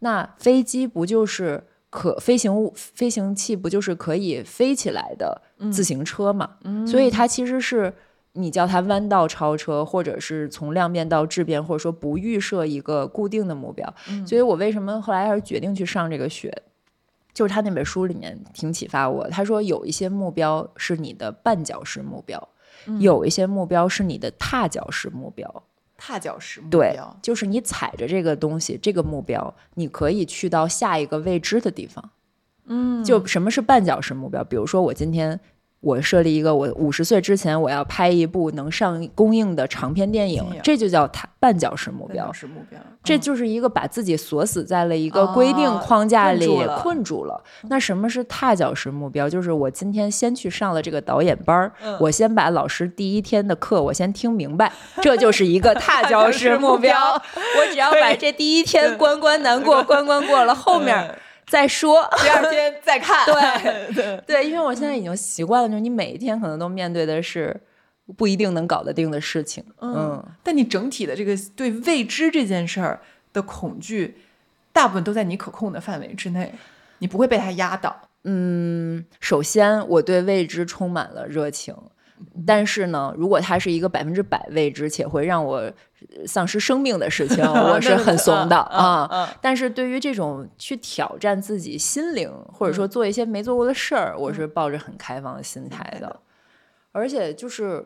[0.00, 6.50] 那飞机不就是可飞行物飞行器不就是可以飞起来的嗯自行车嘛？
[6.86, 7.94] 所以它其实是
[8.38, 13.92] 你叫它弯道超车，或者是从量变到质变，或者说不预设一个固定的目标。
[14.26, 16.62] 所以我为什么后来还是决定去上这个学？
[17.34, 22.48] 就是他那本书里面挺启发我，他说有一些目标是你的绊脚石目标，
[22.98, 25.62] 有一些目标是你的踏脚石目标。
[25.96, 32.10] 踏脚石目对标，，就是你踩着这个东西，这个目标，你可以去到下一个未知的地方。
[32.66, 34.44] 嗯，就什么是绊脚石目标？
[34.44, 35.38] 比如说，我今天
[35.80, 42.32] 我设立一个，我五十岁之前我要拍一部能上公映的长篇电影，这就叫踏绊脚石目标目标。
[42.32, 46.48] 是目标，这嗯就是一个把自己锁死在了一个规定哦框架里、
[46.78, 47.40] 困住了。
[47.68, 49.28] 那什么是踏脚石目标？
[49.28, 56.96] 就是我今天先去上了这个导演班儿，嗯我先把老师第一天的课我先听明白，这就是一个踏脚石目标。
[57.14, 61.14] 我只要把这第一天关关难过 关关过了，后面
[61.48, 62.08] 再说。
[62.22, 67.58] 第二天再看，对 对，对，因为我现在已经习惯了，就是你每一天可能都面对的是
[68.16, 69.64] 不一定能搞得定的事情。
[69.80, 73.00] 嗯，但你整体的这个对未知这件事儿
[73.32, 74.16] 的恐惧，
[74.72, 76.52] 大部分都在你可控的范围之内，
[76.98, 78.08] 你不会被它压倒。
[78.24, 81.74] 嗯，首先我对未知充满了热情，
[82.46, 89.08] 但是呢，如果它是一个百分之百未知且会让我呃丧失生命的事情， 我是很怂的啊。
[89.10, 96.20] 嗯但是对于这种去挑战自己心灵，或者说做一些没做过的事儿，我是抱着很开放的心态的。
[96.92, 97.84] 而且就是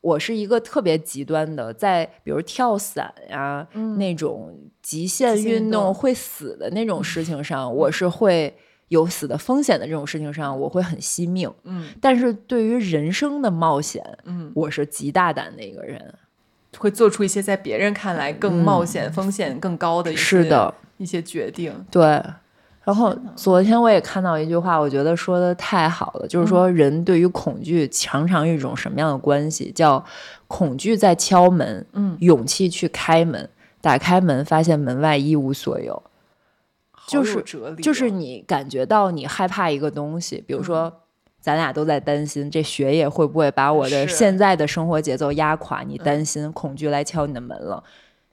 [0.00, 5.92] 我是一个特别极端的，在比如跳伞呀、那种极限运动。
[5.92, 8.56] 会死的那种事情上，我是会
[8.88, 11.50] 有死的风险的这种事情上，我会很惜命。
[11.64, 16.14] 嗯但是对于人生的冒险，嗯，我是极大胆的一个人。
[16.76, 21.72] 会做出一些在别人看来更冒险、风险更高的一些是的，一些决定。
[21.90, 22.22] 对。
[22.84, 29.70] 然后昨天我也看到一句话，我觉得说的太好了，就是说人对于恐惧常常有一种什么样的关系？
[29.72, 30.02] 叫
[30.46, 33.46] 恐惧在敲门，嗯，勇气去开门，
[33.82, 36.02] 打开门发现门外一无所有。
[37.08, 37.42] 就是
[37.82, 40.92] 就是你感觉到你害怕一个东西，比如说。
[41.40, 47.82] 咱俩都在担心这学业会不会把我的现在的生活节奏压垮，你担心恐惧来敲你的门了，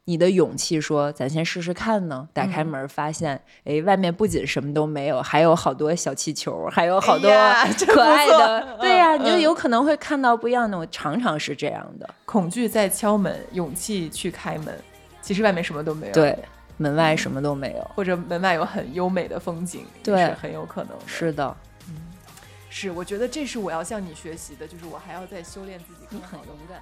[0.05, 2.27] 你的勇气说咱先试试看呢。
[2.33, 7.29] 打开门发现，哎，外面不仅什么都没有，还有好多小气球，还有好多
[7.87, 10.75] 可爱的，对呀、嗯你就有可能会看到不一样的。
[10.75, 14.75] 我常常是这样的，恐惧在敲门，勇气去开门。
[15.21, 16.37] 其实外面什么都没有，对，，
[16.77, 20.25] 门外什么都没有，或者门外有很优美的风景，对。
[20.25, 21.03] 是很有可能的。
[21.07, 21.55] 是的，
[21.87, 21.95] 嗯，
[22.69, 26.81] 是，我觉得这是我要向你学习的，就是我还要再修炼自己，更勇敢。